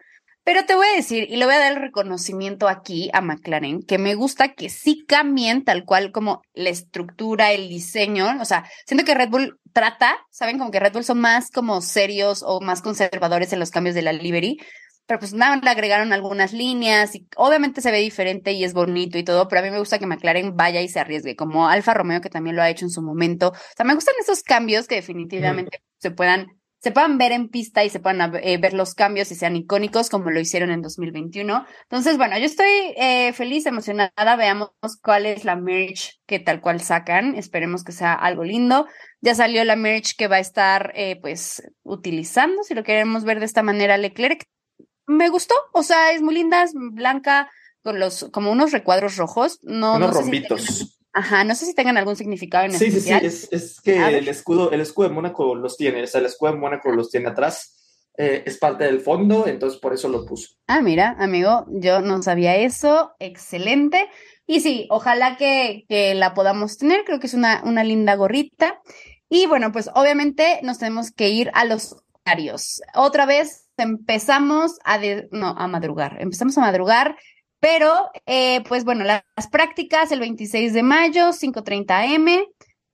Pero 0.43 0.63
te 0.65 0.75
voy 0.75 0.85
a 0.85 0.95
decir, 0.95 1.25
y 1.27 1.37
le 1.37 1.45
voy 1.45 1.55
a 1.55 1.59
dar 1.59 1.71
el 1.71 1.81
reconocimiento 1.81 2.67
aquí 2.67 3.09
a 3.13 3.21
McLaren, 3.21 3.81
que 3.81 3.97
me 3.97 4.13
gusta 4.13 4.53
que 4.53 4.69
sí 4.69 5.03
cambien 5.07 5.63
tal 5.63 5.85
cual 5.85 6.11
como 6.11 6.43
la 6.53 6.69
estructura, 6.69 7.51
el 7.51 7.67
diseño. 7.67 8.27
O 8.39 8.45
sea, 8.45 8.69
siento 8.85 9.05
que 9.05 9.15
Red 9.15 9.29
Bull 9.29 9.59
trata, 9.73 10.17
¿saben? 10.29 10.59
Como 10.59 10.69
que 10.69 10.79
Red 10.79 10.93
Bull 10.93 11.03
son 11.03 11.19
más 11.19 11.49
como 11.49 11.81
serios 11.81 12.43
o 12.45 12.61
más 12.61 12.83
conservadores 12.83 13.53
en 13.53 13.59
los 13.59 13.71
cambios 13.71 13.95
de 13.95 14.03
la 14.03 14.13
livery. 14.13 14.59
Pero 15.07 15.19
pues 15.19 15.33
nada, 15.33 15.55
le 15.57 15.69
agregaron 15.69 16.13
algunas 16.13 16.53
líneas 16.53 17.15
y 17.15 17.27
obviamente 17.35 17.81
se 17.81 17.91
ve 17.91 17.99
diferente 17.99 18.51
y 18.53 18.63
es 18.63 18.73
bonito 18.73 19.17
y 19.17 19.23
todo, 19.23 19.47
pero 19.47 19.61
a 19.61 19.63
mí 19.63 19.71
me 19.71 19.79
gusta 19.79 19.99
que 19.99 20.07
McLaren 20.07 20.55
vaya 20.55 20.81
y 20.81 20.87
se 20.87 20.99
arriesgue, 20.99 21.35
como 21.35 21.67
Alfa 21.67 21.93
Romeo 21.93 22.21
que 22.21 22.29
también 22.29 22.55
lo 22.55 22.63
ha 22.63 22.69
hecho 22.69 22.85
en 22.85 22.91
su 22.91 23.01
momento. 23.01 23.49
O 23.49 23.75
sea, 23.75 23.85
me 23.85 23.93
gustan 23.93 24.15
esos 24.19 24.41
cambios 24.43 24.87
que 24.87 24.95
definitivamente 24.95 25.81
se 25.97 26.11
puedan 26.11 26.47
se 26.85 26.91
puedan 26.91 27.17
ver 27.17 27.31
en 27.31 27.49
pista 27.49 27.83
y 27.83 27.89
se 27.89 27.99
puedan 27.99 28.35
eh, 28.43 28.59
ver 28.59 28.75
los 28.75 28.93
cambios 28.93 29.31
y 29.31 29.35
sean 29.35 29.55
icónicos 29.55 30.11
como 30.11 30.29
lo 30.29 30.39
hicieron 30.39 30.69
en 30.69 30.83
2021. 30.83 31.65
Entonces, 31.81 32.15
bueno, 32.15 32.37
yo 32.37 32.45
estoy 32.45 32.93
eh, 32.95 33.33
feliz, 33.33 33.65
emocionada. 33.65 34.35
Veamos 34.35 34.69
cuál 35.01 35.25
es 35.25 35.45
la 35.45 35.55
merch 35.55 36.19
que 36.27 36.37
tal 36.37 36.61
cual 36.61 36.81
sacan. 36.81 37.33
Esperemos 37.37 37.83
que 37.83 37.91
sea 37.91 38.13
algo 38.13 38.43
lindo. 38.43 38.85
Ya 39.19 39.33
salió 39.33 39.63
la 39.63 39.75
merch 39.75 40.15
que 40.15 40.27
va 40.27 40.35
a 40.35 40.41
estar, 40.41 40.91
eh, 40.93 41.17
pues, 41.19 41.63
utilizando, 41.81 42.61
si 42.61 42.75
lo 42.75 42.83
queremos 42.83 43.23
ver 43.23 43.39
de 43.39 43.45
esta 43.45 43.63
manera, 43.63 43.97
Leclerc. 43.97 44.43
Me 45.07 45.29
gustó, 45.29 45.55
o 45.73 45.83
sea, 45.83 46.11
es 46.11 46.21
muy 46.21 46.35
linda, 46.35 46.63
es 46.63 46.73
blanca, 46.73 47.49
con 47.83 47.99
los, 47.99 48.27
como 48.31 48.51
unos 48.51 48.71
recuadros 48.71 49.15
rojos. 49.17 49.59
No, 49.63 49.95
Unos 49.95 50.07
no 50.09 50.13
sé 50.13 50.13
si 50.19 50.21
rombitos. 50.23 50.61
tengan- 50.65 50.89
ajá, 51.13 51.43
no 51.43 51.55
sé 51.55 51.65
si 51.65 51.75
tengan 51.75 51.97
algún 51.97 52.15
significado 52.15 52.65
en 52.65 52.71
Sí, 52.73 52.91
sí, 52.91 52.99
sí, 53.01 53.11
es, 53.11 53.47
es 53.51 53.79
que 53.81 53.99
A 53.99 54.07
ver. 54.07 54.15
el 54.15 54.27
escudo, 54.27 54.71
el 54.71 54.81
escudo 54.81 55.07
de 55.09 55.13
Mónaco 55.13 55.55
los 55.55 55.77
tiene, 55.77 56.03
o 56.03 56.07
sea, 56.07 56.19
el 56.19 56.25
escudo 56.25 56.51
de 56.53 56.57
Mónaco 56.57 56.91
los 56.91 57.09
tiene 57.11 57.29
atrás, 57.29 58.07
eh, 58.17 58.43
es 58.45 58.57
parte 58.57 58.85
del 58.85 59.01
fondo, 59.01 59.45
entonces 59.47 59.79
por 59.79 59.93
eso 59.93 60.09
lo 60.09 60.25
puso. 60.25 60.55
Ah, 60.67 60.81
mira, 60.81 61.15
amigo, 61.19 61.65
yo 61.69 62.01
no 62.01 62.21
sabía 62.23 62.55
eso. 62.55 63.13
Excelente. 63.19 64.09
Y 64.47 64.61
sí, 64.61 64.87
ojalá 64.89 65.37
que, 65.37 65.85
que 65.89 66.15
la 66.15 66.33
podamos 66.33 66.77
tener. 66.77 67.03
Creo 67.05 67.19
que 67.19 67.27
es 67.27 67.33
una, 67.33 67.61
una 67.65 67.83
linda 67.83 68.15
gorrita. 68.15 68.81
Y 69.29 69.47
bueno, 69.47 69.71
pues 69.71 69.89
obviamente 69.93 70.59
nos 70.63 70.79
tenemos 70.79 71.11
que 71.11 71.29
ir 71.29 71.51
a 71.53 71.65
los 71.65 71.97
horarios. 72.25 72.81
Otra 72.95 73.25
vez 73.25 73.64
empezamos 73.77 74.79
a, 74.83 74.99
no, 75.31 75.49
a 75.57 75.67
madrugar, 75.67 76.17
empezamos 76.19 76.57
a 76.57 76.61
madrugar, 76.61 77.17
pero 77.59 77.93
eh, 78.25 78.63
pues 78.67 78.83
bueno, 78.85 79.03
las, 79.03 79.23
prácticas 79.51 80.11
el 80.11 80.19
26 80.19 80.73
de 80.73 80.83
mayo, 80.83 81.29
5.30 81.29 82.15
am, 82.15 82.45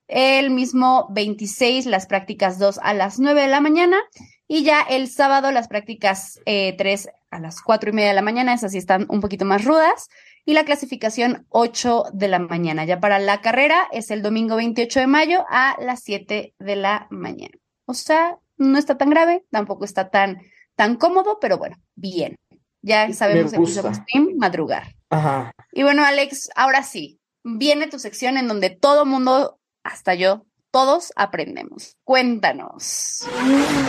el 0.08 0.50
mismo 0.50 1.08
26 1.12 1.86
las 1.86 2.06
prácticas 2.06 2.60
2 2.60 2.80
a 2.84 2.94
las 2.94 3.20
9 3.20 3.42
de 3.42 3.48
la 3.48 3.62
mañana 3.62 4.02
y 4.48 4.64
ya 4.64 4.82
el 4.82 5.08
sábado 5.08 5.52
las 5.52 5.68
prácticas 5.70 6.40
eh, 6.46 6.76
3 6.78 7.10
a 7.32 7.40
las 7.40 7.62
4 7.62 7.90
y 7.90 7.94
media 7.94 8.10
de 8.10 8.16
la 8.16 8.22
mañana, 8.22 8.54
esas 8.54 8.74
sí 8.74 8.78
están 8.78 9.06
un 9.10 9.22
poquito 9.22 9.46
más 9.46 9.64
rudas 9.64 10.10
y 10.46 10.54
la 10.54 10.66
clasificación 10.66 11.46
8 11.50 12.06
de 12.14 12.28
la 12.28 12.40
mañana. 12.40 12.84
Ya 12.86 13.00
para 13.00 13.20
la 13.20 13.42
carrera 13.42 13.88
es 13.92 14.12
el 14.12 14.22
domingo 14.22 14.58
28 14.58 15.00
de 15.00 15.08
mayo 15.08 15.46
a 15.50 15.78
las 15.80 16.02
7 16.04 16.54
de 16.58 16.76
la 16.76 17.08
mañana. 17.10 17.58
O 17.86 17.94
sea, 17.94 18.38
no 18.58 18.78
está 18.78 18.98
tan 18.98 19.10
grave, 19.10 19.44
tampoco 19.52 19.86
está 19.86 20.10
tan, 20.10 20.42
tan 20.76 20.96
cómodo, 20.96 21.38
pero 21.40 21.58
bueno, 21.58 21.78
bien. 21.96 22.36
Ya 22.82 23.12
sabemos 23.14 23.52
que 23.52 23.66
somos 23.68 24.00
madrugar. 24.38 24.96
Ajá. 25.10 25.52
Y 25.72 25.84
bueno, 25.84 26.04
Alex, 26.04 26.50
ahora 26.56 26.82
sí, 26.84 27.20
viene 27.44 27.88
tu 27.88 28.00
sección 28.00 28.38
en 28.38 28.48
donde 28.48 28.72
todo 28.72 29.06
mundo, 29.06 29.60
hasta 29.84 30.16
yo, 30.16 30.46
todos 30.72 31.12
aprendemos. 31.16 31.98
Cuéntanos. 32.04 33.28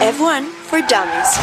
F1 0.00 0.44
for 0.64 0.80
Dummies. 0.80 1.38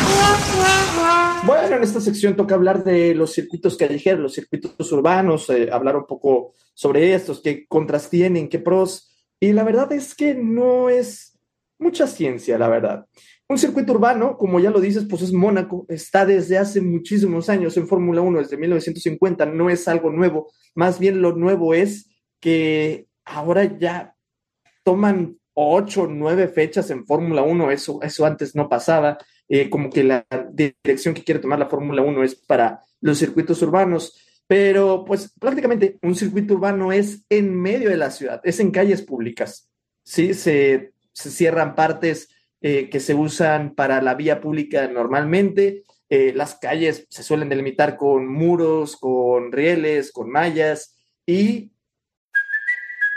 Bueno, 1.45 1.77
en 1.77 1.83
esta 1.83 2.01
sección 2.01 2.35
toca 2.35 2.55
hablar 2.55 2.83
de 2.83 3.15
los 3.15 3.33
circuitos 3.33 3.77
callejeros, 3.77 4.19
los 4.19 4.33
circuitos 4.33 4.91
urbanos, 4.91 5.49
eh, 5.49 5.69
hablar 5.71 5.95
un 5.95 6.05
poco 6.05 6.53
sobre 6.73 7.13
estos, 7.13 7.41
qué 7.41 7.65
contras 7.67 8.09
tienen, 8.09 8.49
qué 8.49 8.59
pros. 8.59 9.09
Y 9.39 9.53
la 9.53 9.63
verdad 9.63 9.91
es 9.93 10.13
que 10.13 10.35
no 10.35 10.89
es 10.89 11.28
mucha 11.79 12.05
ciencia, 12.05 12.57
la 12.57 12.67
verdad. 12.67 13.05
Un 13.47 13.57
circuito 13.57 13.93
urbano, 13.93 14.37
como 14.37 14.59
ya 14.59 14.69
lo 14.69 14.79
dices, 14.79 15.05
pues 15.09 15.23
es 15.23 15.33
Mónaco, 15.33 15.85
está 15.89 16.25
desde 16.25 16.57
hace 16.57 16.81
muchísimos 16.81 17.49
años 17.49 17.75
en 17.77 17.87
Fórmula 17.87 18.21
1, 18.21 18.39
desde 18.39 18.57
1950, 18.57 19.47
no 19.47 19.69
es 19.71 19.87
algo 19.87 20.11
nuevo, 20.11 20.51
más 20.75 20.99
bien 20.99 21.21
lo 21.21 21.35
nuevo 21.35 21.73
es 21.73 22.09
que 22.39 23.07
ahora 23.25 23.63
ya 23.79 24.15
toman 24.83 25.37
ocho, 25.53 26.07
nueve 26.07 26.47
fechas 26.47 26.91
en 26.91 27.05
Fórmula 27.05 27.41
1, 27.41 27.71
eso, 27.71 27.99
eso 28.03 28.25
antes 28.25 28.55
no 28.55 28.69
pasaba, 28.69 29.17
eh, 29.47 29.69
como 29.69 29.89
que 29.89 30.03
la 30.03 30.25
dirección 30.51 31.15
que 31.15 31.23
quiere 31.23 31.39
tomar 31.39 31.57
la 31.57 31.69
Fórmula 31.69 32.03
1 32.03 32.23
es 32.23 32.35
para 32.35 32.83
los 33.01 33.17
circuitos 33.17 33.61
urbanos, 33.63 34.41
pero 34.45 35.03
pues 35.05 35.33
prácticamente 35.39 35.97
un 36.01 36.15
circuito 36.15 36.53
urbano 36.53 36.91
es 36.91 37.25
en 37.29 37.59
medio 37.59 37.89
de 37.89 37.97
la 37.97 38.11
ciudad, 38.11 38.41
es 38.43 38.59
en 38.59 38.71
calles 38.71 39.01
públicas, 39.01 39.69
¿sí? 40.03 40.33
Se 40.33 40.93
se 41.19 41.31
cierran 41.31 41.75
partes 41.75 42.29
eh, 42.61 42.89
que 42.89 42.99
se 42.99 43.13
usan 43.13 43.75
para 43.75 44.01
la 44.01 44.15
vía 44.15 44.41
pública 44.41 44.87
normalmente. 44.87 45.83
Eh, 46.09 46.33
las 46.35 46.55
calles 46.55 47.05
se 47.09 47.23
suelen 47.23 47.49
delimitar 47.49 47.97
con 47.97 48.27
muros, 48.27 48.97
con 48.97 49.51
rieles, 49.51 50.11
con 50.11 50.29
mallas 50.29 50.95
y 51.25 51.71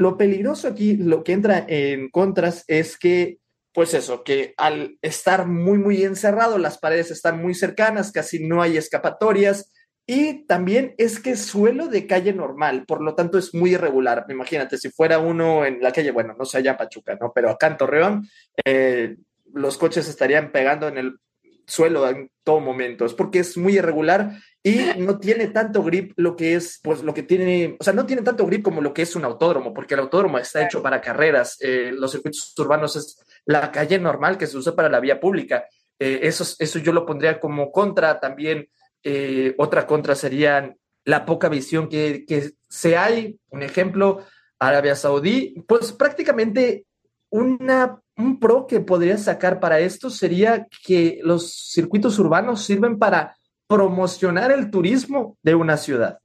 Lo 0.00 0.16
peligroso 0.16 0.66
aquí, 0.66 0.96
lo 0.96 1.22
que 1.22 1.34
entra 1.34 1.62
en 1.68 2.08
contras 2.08 2.64
es 2.68 2.96
que, 2.96 3.36
pues 3.74 3.92
eso, 3.92 4.24
que 4.24 4.54
al 4.56 4.96
estar 5.02 5.46
muy, 5.46 5.76
muy 5.76 6.04
encerrado, 6.04 6.56
las 6.56 6.78
paredes 6.78 7.10
están 7.10 7.42
muy 7.42 7.52
cercanas, 7.52 8.10
casi 8.10 8.42
no 8.42 8.62
hay 8.62 8.78
escapatorias. 8.78 9.70
Y 10.06 10.46
también 10.46 10.94
es 10.96 11.20
que 11.20 11.36
suelo 11.36 11.88
de 11.88 12.06
calle 12.06 12.32
normal, 12.32 12.86
por 12.86 13.02
lo 13.02 13.14
tanto 13.14 13.36
es 13.36 13.54
muy 13.54 13.74
irregular. 13.74 14.24
Imagínate, 14.30 14.78
si 14.78 14.88
fuera 14.88 15.18
uno 15.18 15.66
en 15.66 15.82
la 15.82 15.92
calle, 15.92 16.12
bueno, 16.12 16.34
no 16.38 16.46
sé 16.46 16.56
allá 16.56 16.78
Pachuca, 16.78 17.18
¿no? 17.20 17.30
Pero 17.34 17.50
acá 17.50 17.66
en 17.66 17.76
Torreón, 17.76 18.28
eh, 18.64 19.16
los 19.52 19.76
coches 19.76 20.08
estarían 20.08 20.50
pegando 20.50 20.88
en 20.88 20.96
el 20.96 21.18
suelo 21.66 22.08
en 22.08 22.30
todo 22.42 22.60
momento. 22.60 23.04
Es 23.04 23.12
porque 23.12 23.40
es 23.40 23.58
muy 23.58 23.76
irregular 23.76 24.32
y 24.62 24.80
no 24.98 25.18
tiene 25.18 25.48
tanto 25.48 25.82
grip 25.82 26.12
lo 26.16 26.36
que 26.36 26.54
es, 26.54 26.80
pues 26.82 27.02
lo 27.02 27.14
que 27.14 27.22
tiene, 27.22 27.76
o 27.80 27.84
sea, 27.84 27.94
no 27.94 28.04
tiene 28.04 28.22
tanto 28.22 28.44
grip 28.44 28.62
como 28.62 28.82
lo 28.82 28.92
que 28.92 29.02
es 29.02 29.16
un 29.16 29.24
autódromo, 29.24 29.72
porque 29.72 29.94
el 29.94 30.00
autódromo 30.00 30.38
está 30.38 30.62
hecho 30.64 30.82
para 30.82 31.00
carreras, 31.00 31.56
eh, 31.60 31.92
los 31.94 32.12
circuitos 32.12 32.52
urbanos 32.58 32.96
es 32.96 33.18
la 33.46 33.72
calle 33.72 33.98
normal 33.98 34.36
que 34.36 34.46
se 34.46 34.58
usa 34.58 34.76
para 34.76 34.90
la 34.90 35.00
vía 35.00 35.18
pública. 35.18 35.64
Eh, 35.98 36.20
eso, 36.22 36.44
eso 36.58 36.78
yo 36.78 36.92
lo 36.92 37.06
pondría 37.06 37.40
como 37.40 37.72
contra, 37.72 38.20
también 38.20 38.68
eh, 39.02 39.54
otra 39.56 39.86
contra 39.86 40.14
sería 40.14 40.74
la 41.04 41.24
poca 41.24 41.48
visión 41.48 41.88
que, 41.88 42.24
que 42.26 42.52
se 42.68 42.98
hay, 42.98 43.38
un 43.48 43.62
ejemplo, 43.62 44.24
Arabia 44.58 44.94
Saudí, 44.94 45.54
pues 45.66 45.92
prácticamente 45.92 46.84
una, 47.30 47.98
un 48.16 48.38
pro 48.38 48.66
que 48.66 48.80
podría 48.80 49.16
sacar 49.16 49.58
para 49.58 49.80
esto 49.80 50.10
sería 50.10 50.66
que 50.84 51.20
los 51.22 51.70
circuitos 51.70 52.18
urbanos 52.18 52.62
sirven 52.62 52.98
para 52.98 53.36
promocionar 53.70 54.50
el 54.50 54.68
turismo 54.68 55.38
de 55.44 55.54
una 55.54 55.76
ciudad, 55.76 56.18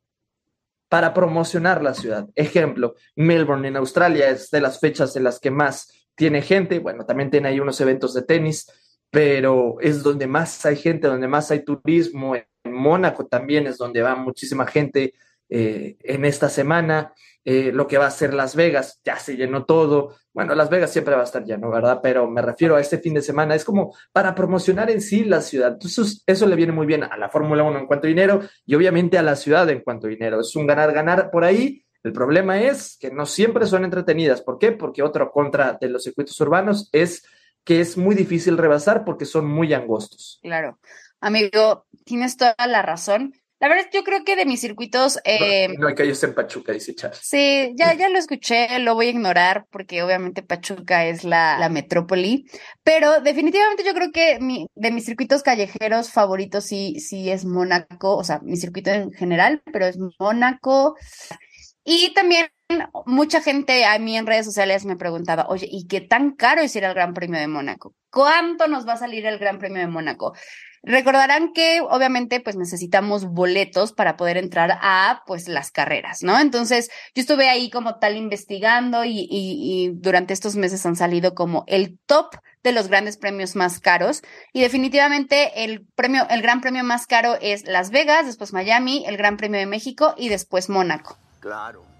para 0.89 1.13
promocionar 1.13 1.83
la 1.83 1.93
ciudad. 1.93 2.27
Ejemplo, 2.33 2.95
Melbourne 3.15 3.67
en 3.67 3.77
Australia 3.77 4.31
es 4.31 4.49
de 4.49 4.61
las 4.61 4.79
fechas 4.79 5.15
en 5.15 5.25
las 5.25 5.39
que 5.39 5.51
más 5.51 6.07
tiene 6.15 6.41
gente, 6.41 6.79
bueno, 6.79 7.05
también 7.05 7.29
tiene 7.29 7.49
ahí 7.49 7.59
unos 7.59 7.79
eventos 7.79 8.15
de 8.15 8.23
tenis, 8.23 8.65
pero 9.11 9.75
es 9.79 10.01
donde 10.01 10.25
más 10.25 10.65
hay 10.65 10.75
gente, 10.75 11.07
donde 11.07 11.27
más 11.27 11.51
hay 11.51 11.63
turismo. 11.63 12.35
En 12.35 12.45
Mónaco 12.73 13.27
también 13.27 13.67
es 13.67 13.77
donde 13.77 14.01
va 14.01 14.15
muchísima 14.15 14.65
gente 14.65 15.13
eh, 15.49 15.97
en 16.01 16.25
esta 16.25 16.49
semana. 16.49 17.13
Eh, 17.47 17.71
lo 17.71 17.87
que 17.87 17.99
va 17.99 18.07
a 18.07 18.11
ser 18.11 18.33
Las 18.33 18.55
Vegas, 18.55 18.99
ya 19.05 19.19
se 19.19 19.37
llenó 19.37 19.65
todo. 19.65 20.15
Bueno, 20.33 20.55
Las 20.55 20.71
Vegas 20.71 20.91
siempre 20.91 21.13
va 21.13 21.21
a 21.21 21.25
estar 21.25 21.45
lleno, 21.45 21.69
¿verdad? 21.69 21.99
Pero 22.01 22.27
me 22.27 22.41
refiero 22.41 22.75
a 22.75 22.81
este 22.81 22.97
fin 22.97 23.13
de 23.13 23.21
semana, 23.21 23.53
es 23.53 23.63
como 23.63 23.95
para 24.11 24.33
promocionar 24.33 24.89
en 24.89 24.99
sí 24.99 25.23
la 25.23 25.41
ciudad. 25.41 25.73
Entonces, 25.73 26.23
eso 26.25 26.47
le 26.47 26.55
viene 26.55 26.71
muy 26.71 26.87
bien 26.87 27.03
a 27.03 27.15
la 27.17 27.29
Fórmula 27.29 27.63
1 27.63 27.79
en 27.79 27.85
cuanto 27.85 28.07
a 28.07 28.09
dinero 28.09 28.41
y 28.65 28.73
obviamente 28.73 29.19
a 29.19 29.21
la 29.21 29.35
ciudad 29.35 29.69
en 29.69 29.81
cuanto 29.81 30.07
a 30.07 30.09
dinero. 30.09 30.41
Es 30.41 30.55
un 30.55 30.65
ganar-ganar 30.65 31.29
por 31.29 31.43
ahí. 31.43 31.85
El 32.03 32.13
problema 32.13 32.59
es 32.59 32.97
que 32.99 33.11
no 33.11 33.27
siempre 33.27 33.67
son 33.67 33.85
entretenidas. 33.85 34.41
¿Por 34.41 34.57
qué? 34.57 34.71
Porque 34.71 35.03
otro 35.03 35.31
contra 35.31 35.77
de 35.79 35.89
los 35.89 36.03
circuitos 36.03 36.39
urbanos 36.41 36.89
es 36.91 37.23
que 37.63 37.79
es 37.79 37.95
muy 37.95 38.15
difícil 38.15 38.57
rebasar 38.57 39.05
porque 39.05 39.25
son 39.25 39.45
muy 39.45 39.71
angostos. 39.73 40.39
Claro. 40.41 40.79
Amigo, 41.19 41.85
tienes 42.05 42.37
toda 42.37 42.55
la 42.67 42.81
razón. 42.81 43.33
La 43.59 43.69
verdad, 43.69 43.85
yo 43.93 44.03
creo 44.03 44.23
que 44.25 44.35
de 44.35 44.45
mis 44.45 44.59
circuitos. 44.59 45.17
Eh, 45.23 45.69
no, 45.77 45.87
hay 45.87 45.95
calles 45.95 46.21
en 46.23 46.35
Pachuca, 46.35 46.73
dice 46.73 46.93
Charles. 46.93 47.19
Sí, 47.21 47.73
ya, 47.75 47.93
ya 47.93 48.09
lo 48.09 48.19
escuché, 48.19 48.79
lo 48.79 48.95
voy 48.95 49.07
a 49.07 49.11
ignorar 49.11 49.65
porque 49.71 50.03
obviamente 50.03 50.43
Pachuca 50.43 51.05
es 51.05 51.23
la, 51.23 51.57
la 51.57 51.69
metrópoli. 51.69 52.45
Pero 52.83 53.21
definitivamente 53.21 53.83
yo 53.85 53.93
creo 53.93 54.11
que 54.11 54.39
mi, 54.41 54.67
de 54.75 54.91
mis 54.91 55.05
circuitos 55.05 55.41
callejeros 55.41 56.11
favoritos 56.11 56.65
sí, 56.65 56.99
sí 56.99 57.29
es 57.29 57.45
Mónaco, 57.45 58.17
o 58.17 58.23
sea, 58.23 58.39
mi 58.43 58.57
circuito 58.57 58.91
en 58.91 59.11
general, 59.13 59.61
pero 59.71 59.85
es 59.85 59.97
Mónaco. 60.19 60.95
Y 61.85 62.13
también 62.13 62.47
mucha 63.05 63.41
gente 63.41 63.85
a 63.85 63.99
mí 63.99 64.17
en 64.17 64.25
redes 64.25 64.45
sociales 64.45 64.85
me 64.85 64.97
preguntaba, 64.97 65.45
oye, 65.47 65.67
¿y 65.69 65.87
qué 65.87 66.01
tan 66.01 66.31
caro 66.35 66.61
es 66.61 66.75
ir 66.75 66.83
al 66.83 66.95
Gran 66.95 67.13
Premio 67.13 67.39
de 67.39 67.47
Mónaco? 67.47 67.93
¿Cuánto 68.09 68.67
nos 68.67 68.87
va 68.87 68.93
a 68.93 68.97
salir 68.97 69.25
el 69.25 69.37
Gran 69.37 69.59
Premio 69.59 69.81
de 69.81 69.87
Mónaco? 69.87 70.33
Recordarán 70.87 71.51
que 71.51 71.81
obviamente 71.81 72.39
pues 72.39 72.55
necesitamos 72.55 73.25
boletos 73.25 73.91
para 73.91 74.17
poder 74.17 74.37
entrar 74.37 74.77
a 74.81 75.23
pues 75.25 75.47
las 75.47 75.71
carreras, 75.71 76.21
¿no? 76.21 76.39
Entonces 76.39 76.91
yo 77.15 77.21
estuve 77.21 77.49
ahí 77.49 77.71
como 77.71 77.97
tal 77.97 78.15
investigando 78.15 79.03
y, 79.03 79.27
y, 79.29 79.89
durante 79.95 80.33
estos 80.33 80.55
meses 80.55 80.85
han 80.85 80.95
salido 80.95 81.33
como 81.33 81.63
el 81.65 81.97
top 82.05 82.35
de 82.63 82.71
los 82.71 82.87
grandes 82.87 83.17
premios 83.17 83.55
más 83.55 83.79
caros 83.79 84.21
y 84.53 84.61
definitivamente 84.61 85.63
el 85.63 85.87
premio, 85.95 86.27
el 86.29 86.43
gran 86.43 86.61
premio 86.61 86.83
más 86.83 87.07
caro 87.07 87.35
es 87.41 87.65
Las 87.65 87.89
Vegas, 87.89 88.27
después 88.27 88.53
Miami, 88.53 89.05
el 89.07 89.17
Gran 89.17 89.37
Premio 89.37 89.59
de 89.59 89.65
México 89.65 90.13
y 90.17 90.29
después 90.29 90.69
Mónaco. 90.69 91.17
Claro. 91.39 91.94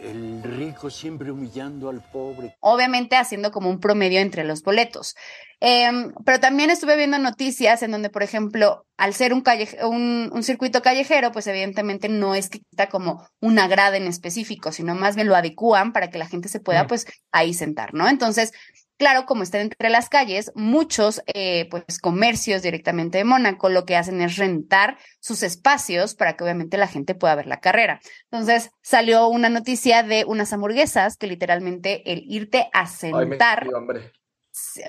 El 0.00 0.42
rico 0.42 0.90
siempre 0.90 1.30
humillando 1.30 1.88
al 1.88 2.02
pobre. 2.02 2.56
Obviamente 2.60 3.16
haciendo 3.16 3.50
como 3.50 3.70
un 3.70 3.80
promedio 3.80 4.20
entre 4.20 4.44
los 4.44 4.62
boletos. 4.62 5.14
Eh, 5.60 5.90
pero 6.24 6.38
también 6.38 6.68
estuve 6.68 6.96
viendo 6.96 7.18
noticias 7.18 7.82
en 7.82 7.90
donde, 7.90 8.10
por 8.10 8.22
ejemplo, 8.22 8.86
al 8.98 9.14
ser 9.14 9.32
un, 9.32 9.42
un, 9.84 10.30
un, 10.32 10.42
circuito 10.42 10.82
callejero, 10.82 11.32
pues 11.32 11.46
evidentemente 11.46 12.10
no 12.10 12.34
es 12.34 12.50
que 12.50 12.60
quita 12.60 12.90
como 12.90 13.26
una 13.40 13.66
grada 13.66 13.96
en 13.96 14.06
específico, 14.06 14.70
sino 14.70 14.94
más 14.94 15.14
bien 15.14 15.28
lo 15.28 15.34
adecúan 15.34 15.94
para 15.94 16.10
que 16.10 16.18
la 16.18 16.28
gente 16.28 16.48
se 16.48 16.60
pueda, 16.60 16.84
mm. 16.84 16.88
pues, 16.88 17.06
ahí 17.32 17.54
sentar, 17.54 17.94
¿no? 17.94 18.06
Entonces, 18.06 18.52
Claro, 18.98 19.26
como 19.26 19.42
están 19.42 19.60
entre 19.60 19.90
las 19.90 20.08
calles, 20.08 20.50
muchos 20.54 21.22
eh, 21.26 21.68
pues 21.70 21.98
comercios 22.00 22.62
directamente 22.62 23.18
de 23.18 23.24
Mónaco 23.24 23.68
lo 23.68 23.84
que 23.84 23.96
hacen 23.96 24.22
es 24.22 24.36
rentar 24.36 24.96
sus 25.20 25.42
espacios 25.42 26.14
para 26.14 26.36
que 26.36 26.44
obviamente 26.44 26.78
la 26.78 26.88
gente 26.88 27.14
pueda 27.14 27.34
ver 27.34 27.46
la 27.46 27.60
carrera. 27.60 28.00
Entonces 28.30 28.70
salió 28.82 29.28
una 29.28 29.50
noticia 29.50 30.02
de 30.02 30.24
unas 30.26 30.52
hamburguesas 30.52 31.16
que 31.16 31.26
literalmente 31.26 32.10
el 32.10 32.24
irte 32.26 32.70
a 32.72 32.86
sentar 32.86 33.66
Ay. 33.70 34.10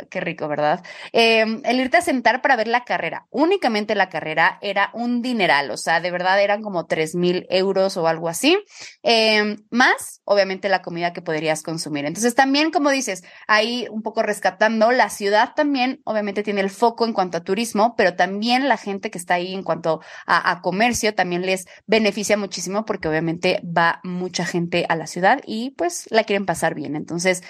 Qué 0.09 0.21
rico, 0.21 0.47
¿verdad? 0.47 0.83
Eh, 1.11 1.45
el 1.63 1.79
irte 1.79 1.97
a 1.97 2.01
sentar 2.01 2.41
para 2.41 2.55
ver 2.55 2.67
la 2.67 2.85
carrera, 2.85 3.27
únicamente 3.29 3.95
la 3.95 4.09
carrera 4.09 4.59
era 4.61 4.91
un 4.93 5.21
dineral, 5.21 5.71
o 5.71 5.77
sea, 5.77 5.99
de 5.99 6.09
verdad 6.09 6.41
eran 6.41 6.61
como 6.61 6.85
tres 6.85 7.15
mil 7.15 7.45
euros 7.49 7.97
o 7.97 8.07
algo 8.07 8.29
así, 8.29 8.57
eh, 9.03 9.57
más 9.69 10.21
obviamente 10.23 10.69
la 10.69 10.81
comida 10.81 11.11
que 11.11 11.21
podrías 11.21 11.63
consumir. 11.63 12.05
Entonces 12.05 12.33
también, 12.33 12.71
como 12.71 12.91
dices, 12.91 13.23
ahí 13.47 13.87
un 13.91 14.03
poco 14.03 14.23
rescatando, 14.23 14.91
la 14.91 15.09
ciudad 15.09 15.53
también 15.55 16.01
obviamente 16.05 16.43
tiene 16.43 16.61
el 16.61 16.69
foco 16.69 17.05
en 17.05 17.13
cuanto 17.13 17.37
a 17.37 17.43
turismo, 17.43 17.95
pero 17.97 18.15
también 18.15 18.69
la 18.69 18.77
gente 18.77 19.11
que 19.11 19.17
está 19.17 19.35
ahí 19.35 19.53
en 19.53 19.63
cuanto 19.63 20.01
a 20.25 20.61
comercio 20.61 21.13
también 21.13 21.45
les 21.45 21.65
beneficia 21.85 22.37
muchísimo 22.37 22.85
porque 22.85 23.07
obviamente 23.07 23.61
va 23.65 23.99
mucha 24.03 24.45
gente 24.45 24.85
a 24.89 24.95
la 24.95 25.07
ciudad 25.07 25.41
y 25.45 25.71
pues 25.71 26.07
la 26.09 26.23
quieren 26.23 26.45
pasar 26.45 26.73
bien. 26.73 26.95
Entonces, 26.95 27.43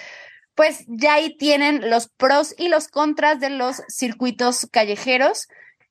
pues 0.58 0.82
ya 0.88 1.14
ahí 1.14 1.36
tienen 1.36 1.88
los 1.88 2.08
pros 2.08 2.52
y 2.58 2.68
los 2.68 2.88
contras 2.88 3.38
de 3.38 3.48
los 3.48 3.80
circuitos 3.86 4.66
callejeros. 4.72 5.46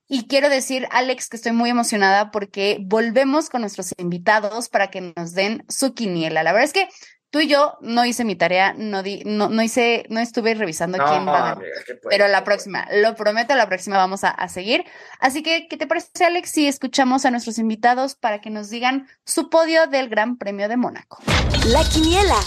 Y 0.10 0.27
quiero 0.27 0.49
decir, 0.49 0.89
Alex, 0.91 1.30
que 1.30 1.38
estoy 1.38 1.53
muy 1.53 1.69
emocionada 1.69 2.32
porque 2.32 2.77
volvemos 2.82 3.49
con 3.49 3.62
nuestros 3.62 3.93
invitados 3.97 4.67
para 4.67 4.88
que 4.88 5.13
nos 5.15 5.34
den 5.34 5.63
su 5.69 5.93
quiniela. 5.93 6.43
La 6.43 6.51
verdad 6.51 6.65
es 6.65 6.73
que 6.73 6.89
tú 7.30 7.39
y 7.39 7.47
yo 7.47 7.77
no 7.80 8.03
hice 8.03 8.25
mi 8.25 8.36
tarea, 8.36 8.73
no, 8.77 9.03
di, 9.03 9.23
no, 9.25 9.47
no 9.47 9.63
hice, 9.63 10.06
no 10.10 10.19
estuve 10.19 10.53
revisando 10.53 10.97
quién 10.97 11.25
va 11.25 11.38
a 11.38 11.56
ganar. 11.56 11.63
Pero 12.10 12.27
la 12.27 12.43
próxima, 12.43 12.89
lo 12.91 13.15
prometo, 13.15 13.56
la 13.56 13.69
próxima 13.69 13.95
vamos 13.95 14.25
a, 14.25 14.32
a 14.32 14.49
seguir. 14.49 14.84
Así 15.21 15.43
que, 15.43 15.69
¿qué 15.69 15.77
te 15.77 15.88
parece, 15.88 16.25
Alex, 16.25 16.51
si 16.51 16.67
escuchamos 16.67 17.25
a 17.25 17.32
nuestros 17.32 17.58
invitados 17.58 18.15
para 18.15 18.41
que 18.41 18.49
nos 18.49 18.69
digan 18.69 19.08
su 19.23 19.49
podio 19.49 19.88
del 19.88 20.10
Gran 20.10 20.38
Premio 20.38 20.67
de 20.67 20.75
Mónaco? 20.75 21.19
La 21.67 21.84
quiniela. 21.84 22.38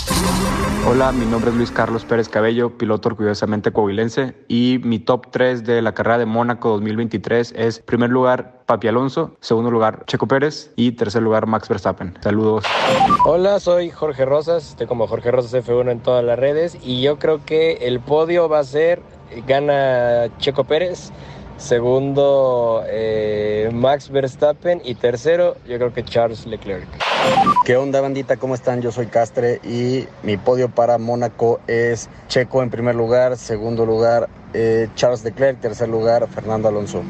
Hola, 0.89 1.13
mi 1.13 1.27
nombre 1.27 1.51
es 1.51 1.57
Luis 1.57 1.71
Carlos 1.71 2.07
Pérez 2.07 2.31
Cabello, 2.31 2.79
piloto 2.79 3.11
orgullosamente 3.11 3.71
coahuilense 3.71 4.35
y 4.49 4.81
mi 4.83 4.99
top 4.99 5.27
3 5.31 5.65
de 5.65 5.83
la 5.83 5.93
carrera 5.93 6.17
de 6.17 6.25
Mónaco 6.25 6.71
2023 6.71 7.53
es 7.55 7.81
primer 7.81 8.09
lugar 8.09 8.63
Papi 8.65 8.89
Alonso, 8.89 9.37
segundo 9.41 9.71
lugar 9.71 10.05
Checo 10.07 10.27
Pérez 10.27 10.73
y 10.75 10.93
tercer 10.93 11.21
lugar 11.21 11.47
Max 11.47 11.69
Verstappen. 11.69 12.17
Saludos. 12.23 12.65
Hola, 13.27 13.61
soy 13.61 13.91
Jorge 13.91 14.25
Rosas, 14.25 14.71
estoy 14.71 14.87
como 14.87 15.07
Jorge 15.07 15.31
Rosas 15.31 15.67
F1 15.67 15.91
en 15.91 16.01
todas 16.01 16.25
las 16.25 16.39
redes 16.39 16.79
y 16.83 17.03
yo 17.03 17.19
creo 17.19 17.45
que 17.45 17.73
el 17.83 18.01
podio 18.01 18.49
va 18.49 18.61
a 18.61 18.65
ser, 18.65 19.03
gana 19.47 20.29
Checo 20.39 20.65
Pérez, 20.65 21.13
segundo 21.61 22.83
eh, 22.89 23.71
Max 23.73 24.11
Verstappen 24.11 24.81
y 24.85 24.95
tercero 24.95 25.57
yo 25.69 25.77
creo 25.77 25.93
que 25.93 26.03
Charles 26.03 26.47
Leclerc. 26.47 26.89
¿Qué 27.65 27.77
onda 27.77 28.01
bandita? 28.01 28.37
¿Cómo 28.37 28.55
están? 28.55 28.81
Yo 28.81 28.91
soy 28.91 29.07
Castre 29.07 29.61
y 29.63 30.07
mi 30.23 30.37
podio 30.37 30.71
para 30.71 30.99
Mónaco 30.99 31.61
es 31.67 32.09
Checo 32.29 32.63
en 32.63 32.71
primer 32.71 32.95
lugar, 32.95 33.37
segundo 33.37 33.85
lugar 33.85 34.29
eh, 34.53 34.89
Charles 34.97 35.23
Leclerc, 35.23 35.61
tercer 35.61 35.89
lugar 35.89 36.27
Fernando 36.29 36.69
Alonso. 36.69 37.05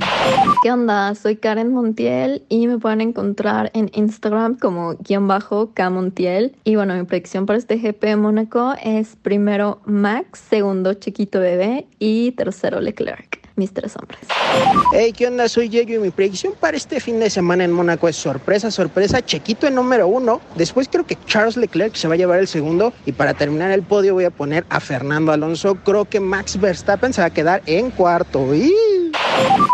¿Qué 0.62 0.70
onda? 0.70 1.14
Soy 1.14 1.36
Karen 1.36 1.72
Montiel 1.72 2.44
y 2.48 2.66
me 2.66 2.78
pueden 2.78 3.00
encontrar 3.00 3.70
en 3.72 3.90
Instagram 3.94 4.58
como 4.58 4.96
guion 4.96 5.26
bajo 5.26 5.70
Kmontiel. 5.72 6.56
Y 6.64 6.76
bueno, 6.76 6.94
mi 6.94 7.04
predicción 7.04 7.46
para 7.46 7.58
este 7.58 7.78
GP 7.78 8.02
de 8.02 8.16
Mónaco 8.16 8.74
es 8.82 9.16
primero 9.16 9.80
Max, 9.86 10.42
segundo 10.50 10.94
Chiquito 10.94 11.40
Bebé 11.40 11.86
y 11.98 12.32
tercero 12.32 12.80
Leclerc. 12.80 13.39
Mis 13.60 13.74
tres 13.74 13.94
hombres. 13.94 14.20
Hey, 14.94 15.12
¿qué 15.12 15.26
onda? 15.26 15.46
Soy 15.46 15.68
Yeyo 15.68 15.96
y 15.96 15.98
mi 15.98 16.08
predicción 16.08 16.54
para 16.58 16.78
este 16.78 16.98
fin 16.98 17.20
de 17.20 17.28
semana 17.28 17.62
en 17.62 17.72
Mónaco 17.72 18.08
es 18.08 18.16
sorpresa, 18.16 18.70
sorpresa, 18.70 19.20
Chequito 19.20 19.66
en 19.66 19.74
número 19.74 20.08
uno. 20.08 20.40
Después 20.56 20.88
creo 20.88 21.04
que 21.04 21.18
Charles 21.26 21.58
Leclerc 21.58 21.94
se 21.94 22.08
va 22.08 22.14
a 22.14 22.16
llevar 22.16 22.38
el 22.38 22.48
segundo. 22.48 22.94
Y 23.04 23.12
para 23.12 23.34
terminar 23.34 23.70
el 23.70 23.82
podio 23.82 24.14
voy 24.14 24.24
a 24.24 24.30
poner 24.30 24.64
a 24.70 24.80
Fernando 24.80 25.30
Alonso. 25.30 25.74
Creo 25.74 26.06
que 26.06 26.20
Max 26.20 26.58
Verstappen 26.58 27.12
se 27.12 27.20
va 27.20 27.26
a 27.26 27.34
quedar 27.34 27.60
en 27.66 27.90
cuarto. 27.90 28.54
¡Y! 28.54 28.72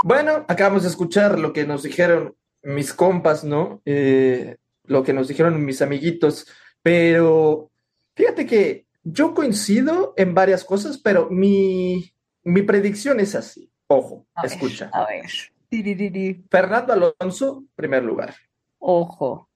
Bueno, 0.03 0.45
acabamos 0.49 0.83
de 0.83 0.89
escuchar 0.89 1.39
lo 1.39 1.53
que 1.53 1.65
nos 1.65 1.85
dijeron 1.85 2.35
mis 2.65 2.93
compas, 2.93 3.45
¿no? 3.45 3.83
Eh, 3.85 4.57
lo 4.83 5.05
que 5.05 5.13
nos 5.13 5.29
dijeron 5.29 5.65
mis 5.65 5.81
amiguitos, 5.81 6.49
pero 6.83 7.71
fíjate 8.17 8.47
que 8.47 8.87
yo 9.05 9.33
coincido 9.33 10.13
en 10.17 10.35
varias 10.35 10.65
cosas, 10.65 10.99
pero 10.99 11.31
mi, 11.31 12.13
mi 12.43 12.63
predicción 12.63 13.21
es 13.21 13.37
así. 13.37 13.71
Ojo, 13.89 14.27
A 14.35 14.43
ver, 14.43 14.53
escucha. 14.53 14.91
a 14.93 15.07
ver. 15.07 15.27
Tiririri. 15.69 16.45
Fernando 16.51 16.93
Alonso, 17.21 17.65
primer 17.75 18.03
lugar. 18.03 18.35
Ojo. 18.79 19.49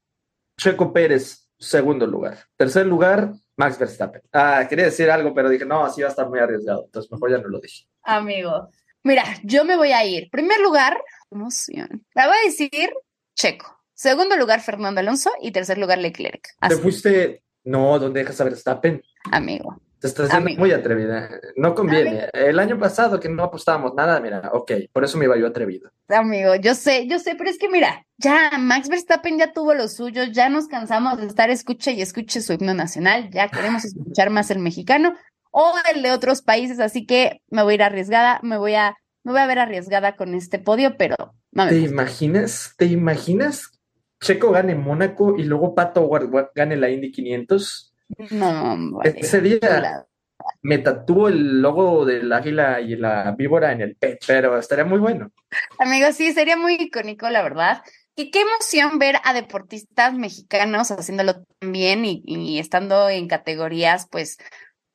Checo 0.56 0.92
Pérez, 0.92 1.48
segundo 1.58 2.06
lugar. 2.06 2.38
Tercer 2.56 2.86
lugar, 2.86 3.32
Max 3.56 3.78
Verstappen. 3.78 4.22
Ah, 4.32 4.66
quería 4.68 4.86
decir 4.86 5.10
algo, 5.10 5.32
pero 5.34 5.48
dije, 5.48 5.64
no, 5.64 5.84
así 5.84 6.02
va 6.02 6.08
a 6.08 6.10
estar 6.10 6.28
muy 6.28 6.38
arriesgado. 6.38 6.84
Entonces 6.84 7.10
mejor 7.10 7.30
ya 7.30 7.38
no 7.38 7.48
lo 7.48 7.60
dije. 7.60 7.86
Amigo. 8.02 8.68
Mira, 9.02 9.24
yo 9.42 9.64
me 9.64 9.76
voy 9.76 9.92
a 9.92 10.04
ir. 10.04 10.28
Primer 10.30 10.60
lugar, 10.60 11.02
emoción. 11.30 12.04
La 12.14 12.26
voy 12.26 12.36
a 12.42 12.46
decir 12.46 12.90
Checo. 13.34 13.78
Segundo 13.94 14.36
lugar, 14.36 14.60
Fernando 14.60 15.00
Alonso. 15.00 15.30
Y 15.40 15.50
tercer 15.52 15.78
lugar, 15.78 15.98
Leclerc. 15.98 16.48
Te 16.68 16.76
fuiste, 16.76 17.42
no, 17.64 17.98
¿dónde 17.98 18.20
dejas 18.20 18.40
a 18.40 18.44
Verstappen? 18.44 19.02
amigo. 19.32 19.80
Te 20.00 20.06
estás 20.06 20.30
haciendo 20.30 20.58
muy 20.58 20.72
atrevida. 20.72 21.28
No 21.56 21.74
conviene. 21.74 22.28
El 22.32 22.58
año 22.58 22.78
pasado 22.78 23.20
que 23.20 23.28
no 23.28 23.44
apostábamos 23.44 23.94
nada, 23.94 24.18
mira, 24.20 24.50
ok, 24.52 24.72
por 24.92 25.04
eso 25.04 25.18
me 25.18 25.26
iba 25.26 25.36
yo 25.36 25.46
atrevido. 25.46 25.90
Amigo, 26.08 26.54
yo 26.54 26.74
sé, 26.74 27.06
yo 27.06 27.18
sé, 27.18 27.34
pero 27.36 27.50
es 27.50 27.58
que 27.58 27.68
mira, 27.68 28.06
ya 28.16 28.52
Max 28.58 28.88
Verstappen 28.88 29.38
ya 29.38 29.52
tuvo 29.52 29.74
lo 29.74 29.88
suyo, 29.88 30.24
ya 30.24 30.48
nos 30.48 30.68
cansamos 30.68 31.18
de 31.18 31.26
estar 31.26 31.50
escuche 31.50 31.92
y 31.92 32.00
escuche 32.00 32.40
su 32.40 32.54
himno 32.54 32.72
nacional, 32.72 33.30
ya 33.30 33.48
queremos 33.48 33.84
escuchar 33.84 34.30
más 34.30 34.50
el 34.50 34.58
mexicano 34.58 35.14
o 35.50 35.74
el 35.94 36.02
de 36.02 36.12
otros 36.12 36.40
países, 36.40 36.80
así 36.80 37.04
que 37.04 37.42
me 37.50 37.62
voy 37.62 37.72
a 37.72 37.74
ir 37.74 37.82
arriesgada, 37.82 38.40
me 38.42 38.56
voy 38.56 38.74
a, 38.74 38.96
me 39.22 39.32
voy 39.32 39.40
a 39.42 39.46
ver 39.46 39.58
arriesgada 39.58 40.16
con 40.16 40.34
este 40.34 40.58
podio, 40.58 40.96
pero 40.96 41.16
no 41.52 41.64
me 41.64 41.70
¿Te 41.70 41.80
gusta. 41.80 41.92
imaginas? 41.92 42.74
¿Te 42.78 42.86
imaginas? 42.86 43.78
Checo 44.20 44.50
gane 44.50 44.74
Mónaco 44.74 45.36
y 45.38 45.44
luego 45.44 45.74
Pato 45.74 46.02
Ward 46.02 46.32
Ward 46.32 46.48
gane 46.54 46.76
la 46.76 46.90
Indy 46.90 47.10
500. 47.10 47.89
No, 48.30 48.76
vale. 48.92 49.14
Ese 49.16 49.40
día 49.40 50.06
me 50.62 50.78
tatúo 50.78 51.28
el 51.28 51.60
logo 51.60 52.04
del 52.04 52.32
águila 52.32 52.80
y 52.80 52.96
la 52.96 53.32
víbora 53.32 53.72
en 53.72 53.80
el 53.82 53.96
pecho, 53.96 54.26
pero 54.26 54.58
estaría 54.58 54.84
muy 54.84 54.98
bueno. 54.98 55.30
Amigos, 55.78 56.16
sí, 56.16 56.32
sería 56.32 56.56
muy 56.56 56.74
icónico, 56.74 57.28
la 57.30 57.42
verdad. 57.42 57.82
Y 58.16 58.30
qué 58.30 58.42
emoción 58.42 58.98
ver 58.98 59.16
a 59.24 59.32
deportistas 59.32 60.14
mexicanos 60.14 60.90
haciéndolo 60.90 61.44
tan 61.44 61.72
bien 61.72 62.04
y, 62.04 62.22
y 62.26 62.58
estando 62.58 63.08
en 63.08 63.28
categorías, 63.28 64.08
pues, 64.10 64.38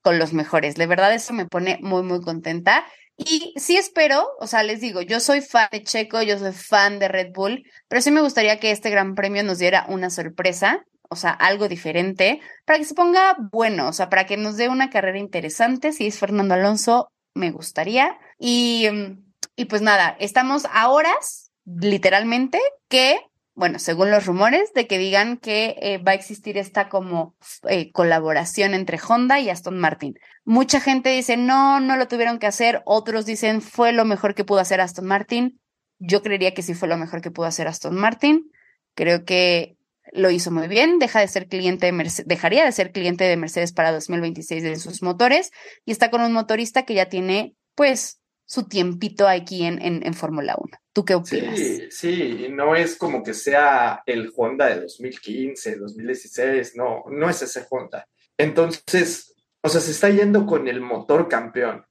con 0.02 0.20
los 0.20 0.34
mejores. 0.34 0.76
De 0.76 0.86
verdad, 0.86 1.14
eso 1.14 1.34
me 1.34 1.48
pone 1.48 1.80
muy, 1.82 2.04
muy 2.04 2.22
contenta. 2.22 2.86
Y 3.18 3.54
sí 3.56 3.78
espero, 3.78 4.28
o 4.40 4.48
sea, 4.48 4.62
les 4.64 4.82
digo, 4.82 5.02
yo 5.02 5.20
soy 5.20 5.42
fan 5.42 5.70
de 5.72 5.82
Checo, 5.82 6.22
yo 6.22 6.38
soy 6.38 6.52
fan 6.52 7.00
de 7.00 7.08
Red 7.08 7.32
Bull, 7.34 7.64
pero 7.88 8.02
sí 8.02 8.12
me 8.12 8.22
gustaría 8.22 8.60
que 8.60 8.72
este 8.72 8.90
gran 8.90 9.16
premio 9.16 9.42
nos 9.42 9.58
diera 9.58 9.86
una 9.88 10.10
sorpresa, 10.10 10.86
o 11.10 11.16
sea, 11.16 11.32
algo 11.32 11.68
diferente, 11.68 12.42
para 12.66 12.80
que 12.80 12.86
se 12.86 12.96
ponga 12.96 13.36
bueno, 13.52 13.88
o 13.88 13.94
sea, 13.94 14.10
para 14.10 14.26
que 14.26 14.38
nos 14.38 14.58
dé 14.58 14.70
una 14.70 14.90
carrera 14.90 15.20
interesante. 15.20 15.92
Si 15.92 16.08
es 16.08 16.20
Fernando 16.20 16.54
Alonso, 16.54 17.10
me 17.34 17.52
gustaría. 17.52 18.18
Y, 18.40 18.88
mm, 18.92 19.26
y 19.56 19.66
pues 19.66 19.82
nada, 19.82 20.16
estamos 20.20 20.66
a 20.72 20.90
horas, 20.90 21.52
literalmente, 21.66 22.60
que, 22.90 23.20
bueno, 23.54 23.80
según 23.80 24.12
los 24.12 24.26
rumores, 24.26 24.74
de 24.74 24.88
que 24.88 24.98
digan 24.98 25.38
que 25.38 25.76
eh, 25.82 25.98
va 25.98 26.12
a 26.12 26.16
existir 26.16 26.58
esta 26.58 26.90
como 26.90 27.36
eh, 27.70 27.92
colaboración 27.92 28.74
entre 28.74 29.00
Honda 29.00 29.40
y 29.40 29.50
Aston 29.50 29.78
Martin. 29.78 30.16
Mucha 30.44 30.80
gente 30.80 31.10
dice, 31.10 31.38
no, 31.38 31.80
no 31.80 31.96
lo 31.96 32.08
tuvieron 32.08 32.40
que 32.40 32.48
hacer. 32.48 32.82
Otros 32.86 33.26
dicen, 33.26 33.62
fue 33.62 33.94
lo 33.94 34.06
mejor 34.06 34.36
que 34.36 34.44
pudo 34.44 34.60
hacer 34.60 34.82
Aston 34.82 35.06
Martin. 35.06 35.60
Yo 36.00 36.22
creería 36.22 36.54
que 36.54 36.62
sí 36.62 36.74
fue 36.74 36.90
lo 36.90 36.98
mejor 36.98 37.22
que 37.22 37.32
pudo 37.32 37.46
hacer 37.46 37.68
Aston 37.68 37.96
Martin. 37.96 38.52
Creo 38.94 39.24
que 39.24 39.78
lo 40.16 40.30
hizo 40.32 40.52
muy 40.52 40.68
bien, 40.68 41.00
deja 41.00 41.20
de 41.20 41.28
ser 41.28 41.48
cliente 41.48 41.86
de 41.86 41.92
Merce- 41.94 42.24
dejaría 42.26 42.66
de 42.66 42.72
ser 42.72 42.92
cliente 42.92 43.24
de 43.26 43.38
Mercedes 43.38 43.72
para 43.74 43.92
2026 43.92 44.64
de 44.64 44.76
sus 44.78 45.02
motores 45.04 45.52
y 45.86 45.92
está 45.92 46.10
con 46.10 46.22
un 46.22 46.34
motorista 46.34 46.84
que 46.86 46.94
ya 46.96 47.08
tiene 47.10 47.56
pues 47.76 48.22
su 48.48 48.68
tiempito 48.68 49.28
aquí 49.28 49.66
en, 49.66 49.82
en, 49.82 50.06
en 50.06 50.14
Fórmula 50.14 50.56
1. 50.58 50.78
¿Tú 50.94 51.04
qué 51.04 51.16
opinas? 51.16 51.58
Sí, 51.58 51.88
sí, 51.90 52.48
no 52.52 52.76
es 52.76 52.96
como 52.96 53.24
que 53.24 53.34
sea 53.34 54.02
el 54.06 54.32
Honda 54.36 54.68
de 54.68 54.82
2015, 54.82 55.76
2016, 55.78 56.76
no, 56.76 57.04
no 57.10 57.30
es 57.30 57.42
ese 57.42 57.66
Honda. 57.70 58.08
Entonces, 58.38 59.34
o 59.62 59.70
sea, 59.70 59.82
se 59.82 59.92
está 59.92 60.10
yendo 60.10 60.46
con 60.46 60.68
el 60.68 60.80
motor 60.82 61.28
campeón. 61.28 61.86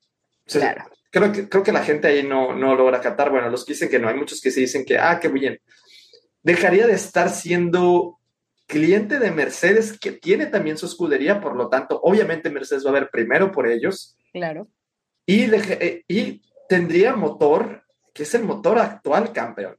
O 0.47 0.51
sea, 0.51 0.87
creo, 1.11 1.33
que, 1.33 1.49
creo 1.49 1.63
que 1.63 1.73
la 1.73 1.83
gente 1.83 2.07
ahí 2.07 2.23
no, 2.23 2.55
no 2.55 2.75
logra 2.77 3.01
captar. 3.01 3.31
Bueno, 3.31 3.51
los 3.51 3.65
que 3.65 3.73
dicen 3.73 3.89
que 3.89 3.99
no, 3.99 4.09
hay 4.09 4.15
muchos 4.15 4.41
que 4.41 4.51
se 4.51 4.61
dicen 4.61 4.85
que, 4.85 4.97
ah, 4.99 5.19
qué 5.21 5.29
bien. 5.29 5.59
Dejaría 6.45 6.87
de 6.87 6.95
estar 6.95 7.31
siendo 7.31 8.21
cliente 8.67 9.19
de 9.19 9.33
Mercedes, 9.33 9.99
que 9.99 10.13
tiene 10.13 10.47
también 10.47 10.79
su 10.79 10.87
escudería, 10.87 11.41
por 11.41 11.57
lo 11.57 11.69
tanto, 11.69 12.01
obviamente 12.03 12.51
Mercedes 12.51 12.87
va 12.87 12.91
a 12.91 12.95
ver 12.95 13.11
primero 13.11 13.51
por 13.51 13.67
ellos. 13.67 14.17
Claro. 14.33 14.69
y, 15.27 15.45
eh, 15.55 16.05
y 16.09 16.43
tendría 16.69 17.15
motor, 17.15 17.85
que 18.13 18.25
es 18.25 18.35
el 18.35 18.45
motor 18.45 18.79
actual 18.79 19.33
campeón. 19.33 19.77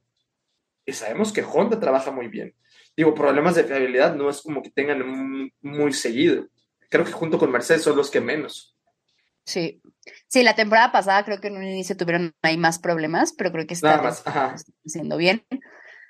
Y 0.84 0.92
sabemos 0.92 1.32
que 1.32 1.42
Honda 1.42 1.80
trabaja 1.80 2.10
muy 2.10 2.28
bien. 2.28 2.54
Digo, 2.96 3.14
problemas 3.14 3.54
de 3.54 3.64
fiabilidad 3.64 4.14
no 4.14 4.30
es 4.30 4.40
como 4.40 4.62
que 4.62 4.70
tengan 4.70 5.52
muy 5.60 5.92
seguido. 5.92 6.46
Creo 6.88 7.04
que 7.04 7.12
junto 7.12 7.38
con 7.38 7.50
Mercedes 7.50 7.82
son 7.82 7.96
los 7.96 8.10
que 8.10 8.20
menos. 8.20 8.76
Sí. 9.44 9.80
Sí, 10.28 10.42
la 10.42 10.54
temporada 10.54 10.92
pasada 10.92 11.24
creo 11.24 11.40
que 11.40 11.48
en 11.48 11.56
un 11.56 11.64
inicio 11.64 11.96
tuvieron 11.96 12.32
ahí 12.42 12.56
más 12.56 12.78
problemas, 12.78 13.32
pero 13.36 13.52
creo 13.52 13.66
que 13.66 13.74
está 13.74 14.14
haciendo 14.84 15.16
bien. 15.16 15.44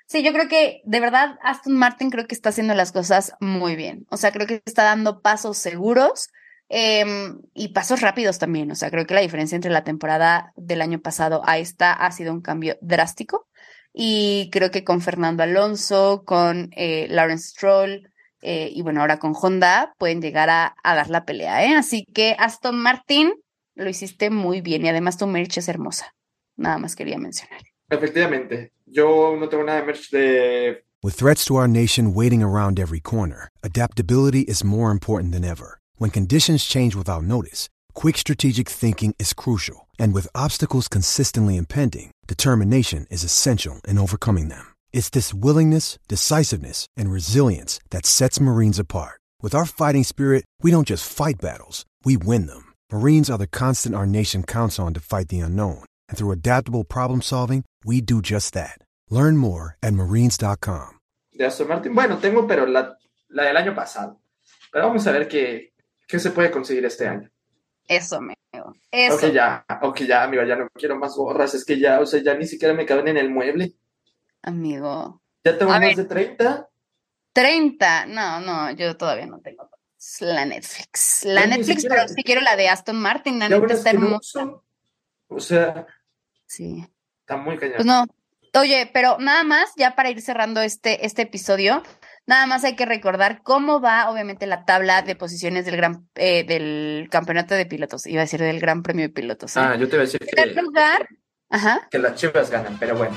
Sí, 0.07 0.23
yo 0.23 0.31
creo 0.31 0.47
que 0.47 0.81
de 0.85 0.99
verdad 1.01 1.37
Aston 1.43 1.75
Martin 1.75 2.09
creo 2.09 2.27
que 2.27 2.33
está 2.33 2.49
haciendo 2.49 2.73
las 2.73 2.93
cosas 2.93 3.33
muy 3.41 3.75
bien. 3.75 4.07
O 4.09 4.15
sea, 4.15 4.31
creo 4.31 4.47
que 4.47 4.61
está 4.65 4.83
dando 4.83 5.21
pasos 5.21 5.57
seguros 5.57 6.29
em, 6.69 7.41
y 7.53 7.69
pasos 7.69 7.99
rápidos 7.99 8.39
también. 8.39 8.71
O 8.71 8.75
sea, 8.75 8.89
creo 8.89 9.05
que 9.05 9.13
la 9.13 9.21
diferencia 9.21 9.57
entre 9.57 9.69
la 9.69 9.83
temporada 9.83 10.53
del 10.55 10.81
año 10.81 11.01
pasado 11.01 11.41
a 11.45 11.57
esta 11.57 11.91
ha 11.91 12.09
sido 12.11 12.31
un 12.31 12.41
cambio 12.41 12.77
drástico. 12.81 13.47
Y 13.93 14.49
creo 14.51 14.71
que 14.71 14.85
con 14.85 15.01
Fernando 15.01 15.43
Alonso, 15.43 16.23
con 16.25 16.69
eh, 16.75 17.07
Lawrence 17.09 17.49
Stroll 17.49 18.09
eh, 18.41 18.69
y 18.73 18.81
bueno, 18.83 19.01
ahora 19.01 19.19
con 19.19 19.33
Honda 19.35 19.93
pueden 19.97 20.21
llegar 20.21 20.49
a, 20.49 20.75
a 20.83 20.95
dar 20.95 21.09
la 21.09 21.25
pelea. 21.25 21.65
¿eh? 21.65 21.75
Así 21.75 22.05
que 22.13 22.33
Aston 22.39 22.79
Martin, 22.79 23.33
lo 23.75 23.89
hiciste 23.89 24.29
muy 24.29 24.61
bien 24.61 24.85
y 24.85 24.89
además 24.89 25.17
tu 25.17 25.27
merch 25.27 25.57
es 25.57 25.67
hermosa. 25.67 26.15
Nada 26.55 26.77
más 26.77 26.95
quería 26.95 27.17
mencionar. 27.17 27.61
Efectivamente, 27.89 28.71
yo 28.87 29.35
no 29.35 29.47
tengo 29.47 29.63
nada 29.63 29.81
de 29.81 29.85
merch 29.85 30.09
de... 30.09 30.77
With 31.03 31.15
threats 31.15 31.45
to 31.45 31.55
our 31.57 31.67
nation 31.67 32.13
waiting 32.13 32.41
around 32.41 32.79
every 32.79 32.99
corner, 32.99 33.49
adaptability 33.63 34.41
is 34.41 34.63
more 34.63 34.89
important 34.91 35.31
than 35.31 35.45
ever. 35.45 35.79
When 35.97 36.09
conditions 36.09 36.65
change 36.65 36.95
without 36.95 37.23
notice, 37.23 37.69
quick 37.93 38.17
strategic 38.17 38.67
thinking 38.67 39.13
is 39.19 39.33
crucial. 39.33 39.87
And 39.99 40.13
with 40.13 40.27
obstacles 40.33 40.87
consistently 40.87 41.55
impending, 41.55 42.11
determination 42.27 43.05
is 43.11 43.23
essential 43.23 43.79
in 43.87 43.99
overcoming 43.99 44.49
them. 44.49 44.73
It's 44.91 45.09
this 45.09 45.33
willingness, 45.33 45.99
decisiveness, 46.07 46.87
and 46.97 47.11
resilience 47.11 47.79
that 47.91 48.05
sets 48.05 48.39
Marines 48.39 48.79
apart. 48.79 49.21
With 49.41 49.53
our 49.53 49.65
fighting 49.65 50.03
spirit, 50.03 50.45
we 50.63 50.71
don't 50.71 50.87
just 50.87 51.09
fight 51.09 51.39
battles, 51.39 51.85
we 52.03 52.17
win 52.17 52.47
them. 52.47 52.73
Marines 52.91 53.29
are 53.29 53.37
the 53.37 53.47
constant 53.47 53.95
our 53.95 54.07
nation 54.07 54.43
counts 54.43 54.79
on 54.79 54.93
to 54.95 54.99
fight 54.99 55.27
the 55.27 55.39
unknown. 55.39 55.83
And 56.09 56.17
through 56.17 56.31
adaptable 56.31 56.83
problem 56.83 57.21
solving, 57.21 57.63
we 57.85 58.01
do 58.01 58.21
just 58.21 58.53
that. 58.53 58.79
Learn 59.09 59.37
more 59.37 59.77
at 59.81 59.93
marines.com. 59.93 60.99
De 61.31 61.45
Aston 61.45 61.67
Martin, 61.67 61.93
bueno, 61.93 62.17
tengo, 62.17 62.47
pero 62.47 62.65
la, 62.65 62.97
la 63.29 63.43
del 63.43 63.57
año 63.57 63.75
pasado. 63.75 64.19
Pero 64.71 64.87
vamos 64.87 65.05
a 65.05 65.11
ver 65.11 65.27
qué, 65.27 65.73
qué 66.07 66.19
se 66.19 66.31
puede 66.31 66.49
conseguir 66.49 66.85
este 66.85 67.07
año. 67.07 67.29
Eso, 67.87 68.17
amigo. 68.17 68.75
Eso. 68.91 69.15
Ok, 69.15 69.33
ya, 69.33 69.65
ok, 69.81 69.99
ya, 70.01 70.23
amigo, 70.23 70.43
ya 70.43 70.55
no 70.55 70.67
quiero 70.73 70.97
más 70.97 71.15
gorras. 71.15 71.53
Es 71.53 71.63
que 71.63 71.79
ya, 71.79 71.99
o 71.99 72.05
sea, 72.05 72.21
ya 72.21 72.33
ni 72.33 72.47
siquiera 72.47 72.73
me 72.73 72.85
caben 72.85 73.07
en 73.09 73.17
el 73.17 73.29
mueble. 73.29 73.73
Amigo. 74.41 75.21
¿Ya 75.43 75.57
tengo 75.57 75.71
más 75.71 75.95
de 75.95 76.05
30? 76.05 76.69
30, 77.33 78.05
no, 78.07 78.39
no, 78.39 78.71
yo 78.71 78.97
todavía 78.97 79.27
no 79.27 79.39
tengo 79.39 79.69
la 80.21 80.45
Netflix. 80.45 81.23
La 81.25 81.45
Netflix, 81.45 81.85
pero 81.87 82.07
sí 82.07 82.23
quiero 82.23 82.41
la 82.41 82.55
de 82.55 82.69
Aston 82.69 82.99
Martin, 82.99 83.39
la 83.39 83.49
Netflix 83.49 83.79
está 83.79 83.89
hermosa. 83.91 84.51
O 85.27 85.39
sea, 85.39 85.85
sí. 86.47 86.87
Está 87.21 87.37
muy 87.37 87.57
cañón. 87.57 87.75
Pues 87.75 87.85
no. 87.85 88.05
Oye, 88.53 88.89
pero 88.91 89.17
nada 89.19 89.43
más, 89.43 89.71
ya 89.75 89.95
para 89.95 90.09
ir 90.09 90.21
cerrando 90.21 90.61
este, 90.61 91.05
este 91.05 91.23
episodio, 91.23 91.83
nada 92.25 92.47
más 92.47 92.63
hay 92.63 92.75
que 92.75 92.85
recordar 92.85 93.41
cómo 93.43 93.79
va, 93.81 94.09
obviamente, 94.09 94.47
la 94.47 94.65
tabla 94.65 95.01
de 95.01 95.15
posiciones 95.15 95.65
del 95.65 95.77
gran 95.77 96.07
eh, 96.15 96.43
del 96.43 97.07
campeonato 97.11 97.53
de 97.53 97.65
pilotos. 97.65 98.07
Iba 98.07 98.21
a 98.21 98.25
decir 98.25 98.41
del 98.41 98.59
Gran 98.59 98.81
Premio 98.81 99.07
de 99.07 99.13
Pilotos. 99.13 99.55
¿eh? 99.57 99.59
Ah, 99.61 99.75
yo 99.75 99.87
te 99.87 99.95
iba 99.95 100.03
a 100.03 100.05
decir 100.05 100.19
que, 100.19 100.45
lugar, 100.61 101.07
Ajá. 101.49 101.87
que 101.91 101.99
las 101.99 102.15
chivas 102.15 102.49
ganan, 102.49 102.77
pero 102.79 102.95
bueno. 102.97 103.15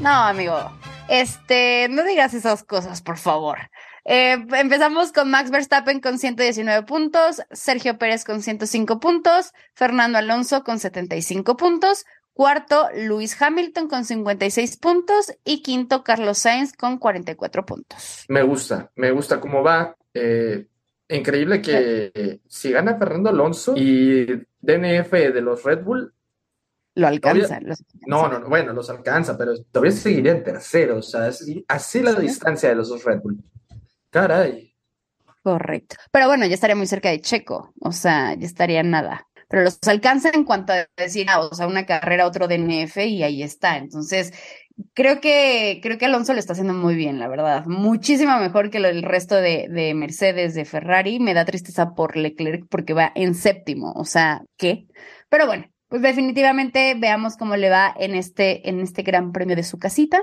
No, 0.00 0.10
amigo. 0.10 0.72
Este, 1.08 1.88
no 1.90 2.04
digas 2.04 2.34
esas 2.34 2.62
cosas, 2.62 3.02
por 3.02 3.18
favor. 3.18 3.70
Eh, 4.10 4.46
empezamos 4.56 5.12
con 5.12 5.30
Max 5.30 5.50
Verstappen 5.50 6.00
con 6.00 6.18
119 6.18 6.86
puntos, 6.86 7.42
Sergio 7.50 7.98
Pérez 7.98 8.24
con 8.24 8.40
105 8.40 9.00
puntos, 9.00 9.52
Fernando 9.74 10.16
Alonso 10.16 10.64
con 10.64 10.78
75 10.78 11.58
puntos, 11.58 12.06
cuarto 12.32 12.88
Luis 12.96 13.36
Hamilton 13.38 13.86
con 13.86 14.06
56 14.06 14.78
puntos 14.78 15.30
y 15.44 15.62
quinto 15.62 16.04
Carlos 16.04 16.38
Sainz 16.38 16.72
con 16.72 16.96
44 16.96 17.66
puntos. 17.66 18.24
Me 18.28 18.42
gusta, 18.42 18.90
me 18.96 19.10
gusta 19.10 19.40
cómo 19.40 19.62
va. 19.62 19.94
Eh, 20.14 20.66
increíble 21.10 21.60
que 21.60 22.40
si 22.48 22.72
gana 22.72 22.96
Fernando 22.96 23.28
Alonso 23.28 23.74
y 23.76 24.24
DNF 24.62 25.12
de 25.12 25.42
los 25.42 25.62
Red 25.64 25.84
Bull, 25.84 26.14
lo 26.94 27.06
alcanza. 27.06 27.60
No, 28.06 28.26
no, 28.26 28.38
no, 28.38 28.48
bueno, 28.48 28.72
los 28.72 28.88
alcanza, 28.88 29.36
pero 29.36 29.52
todavía 29.70 29.92
seguiría 29.92 30.32
en 30.32 30.42
tercero. 30.42 30.96
O 30.96 31.02
sea, 31.02 31.30
así 31.68 32.02
la 32.02 32.14
distancia 32.14 32.70
de 32.70 32.74
los 32.74 32.88
dos 32.88 33.04
Red 33.04 33.20
Bull. 33.20 33.38
Caray. 34.10 34.74
Correcto. 35.42 35.96
Pero 36.10 36.26
bueno, 36.26 36.46
ya 36.46 36.54
estaría 36.54 36.76
muy 36.76 36.86
cerca 36.86 37.10
de 37.10 37.20
Checo. 37.20 37.72
O 37.80 37.92
sea, 37.92 38.34
ya 38.34 38.46
estaría 38.46 38.82
nada. 38.82 39.26
Pero 39.48 39.62
los 39.62 39.78
alcanza 39.86 40.30
en 40.34 40.44
cuanto 40.44 40.72
a 40.74 40.86
decir, 40.96 41.26
ah, 41.30 41.40
o 41.40 41.54
sea, 41.54 41.66
una 41.66 41.86
carrera, 41.86 42.26
otro 42.26 42.48
DNF 42.48 42.98
y 42.98 43.22
ahí 43.22 43.42
está. 43.42 43.78
Entonces, 43.78 44.34
creo 44.92 45.20
que, 45.20 45.80
creo 45.82 45.96
que 45.96 46.04
Alonso 46.04 46.34
lo 46.34 46.38
está 46.38 46.52
haciendo 46.52 46.74
muy 46.74 46.96
bien, 46.96 47.18
la 47.18 47.28
verdad. 47.28 47.64
Muchísimo 47.64 48.36
mejor 48.38 48.70
que 48.70 48.78
el 48.78 49.02
resto 49.02 49.36
de, 49.36 49.68
de 49.70 49.94
Mercedes, 49.94 50.54
de 50.54 50.66
Ferrari. 50.66 51.18
Me 51.18 51.32
da 51.32 51.46
tristeza 51.46 51.94
por 51.94 52.16
Leclerc 52.16 52.66
porque 52.68 52.92
va 52.92 53.10
en 53.14 53.34
séptimo. 53.34 53.92
O 53.92 54.04
sea, 54.04 54.42
¿qué? 54.58 54.86
Pero 55.30 55.46
bueno, 55.46 55.64
pues 55.88 56.02
definitivamente 56.02 56.94
veamos 56.98 57.36
cómo 57.36 57.56
le 57.56 57.70
va 57.70 57.94
en 57.98 58.14
este, 58.14 58.68
en 58.68 58.80
este 58.80 59.02
gran 59.02 59.32
premio 59.32 59.56
de 59.56 59.62
su 59.62 59.78
casita. 59.78 60.22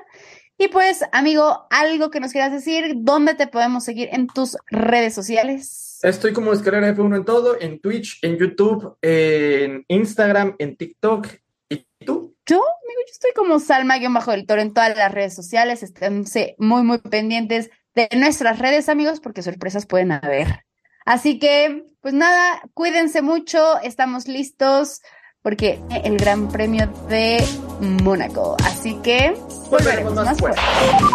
Y 0.57 0.69
pues, 0.69 1.03
amigo, 1.11 1.67
algo 1.69 2.09
que 2.09 2.19
nos 2.19 2.31
quieras 2.31 2.51
decir, 2.51 2.93
¿dónde 2.95 3.35
te 3.35 3.47
podemos 3.47 3.83
seguir 3.83 4.09
en 4.11 4.27
tus 4.27 4.57
redes 4.67 5.13
sociales? 5.13 5.99
Estoy 6.01 6.31
como 6.33 6.53
Escalera 6.53 6.95
F1 6.95 7.17
en 7.17 7.25
todo, 7.25 7.59
en 7.59 7.79
Twitch, 7.79 8.19
en 8.23 8.37
YouTube, 8.37 8.97
en 9.01 9.83
Instagram, 9.89 10.55
en 10.59 10.77
TikTok. 10.77 11.27
¿Y 11.67 11.85
tú? 12.05 12.35
Yo, 12.45 12.57
amigo, 12.57 13.01
yo 13.05 13.11
estoy 13.11 13.31
como 13.35 13.59
Salma-Bajo 13.59 14.31
del 14.31 14.45
Toro 14.45 14.61
en 14.61 14.73
todas 14.73 14.95
las 14.95 15.11
redes 15.11 15.33
sociales. 15.33 15.83
Esténse 15.83 16.55
muy, 16.57 16.83
muy 16.83 16.99
pendientes 16.99 17.69
de 17.93 18.07
nuestras 18.15 18.59
redes, 18.59 18.87
amigos, 18.87 19.19
porque 19.19 19.41
sorpresas 19.41 19.85
pueden 19.85 20.13
haber. 20.13 20.65
Así 21.05 21.37
que, 21.37 21.85
pues 22.01 22.13
nada, 22.13 22.61
cuídense 22.73 23.21
mucho, 23.21 23.79
estamos 23.81 24.27
listos 24.27 25.01
porque 25.45 25.79
el 26.03 26.17
Gran 26.17 26.47
Premio 26.47 26.91
de 27.07 27.37
Mónaco. 27.79 28.57
Así 28.65 28.95
que 29.03 29.37
volveremos 29.69 30.15
más 30.15 30.39
fuerte. 30.39 30.59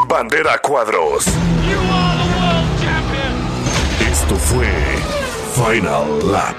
Bandera 0.09 0.57
Cuadros. 0.59 1.27
Esto 4.09 4.37
fue 4.37 4.69
Final 5.57 6.31
Lap. 6.31 6.55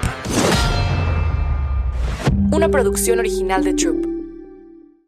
Una 2.52 2.68
producción 2.68 3.20
original 3.20 3.64
de 3.64 3.72
Troop. 3.72 4.11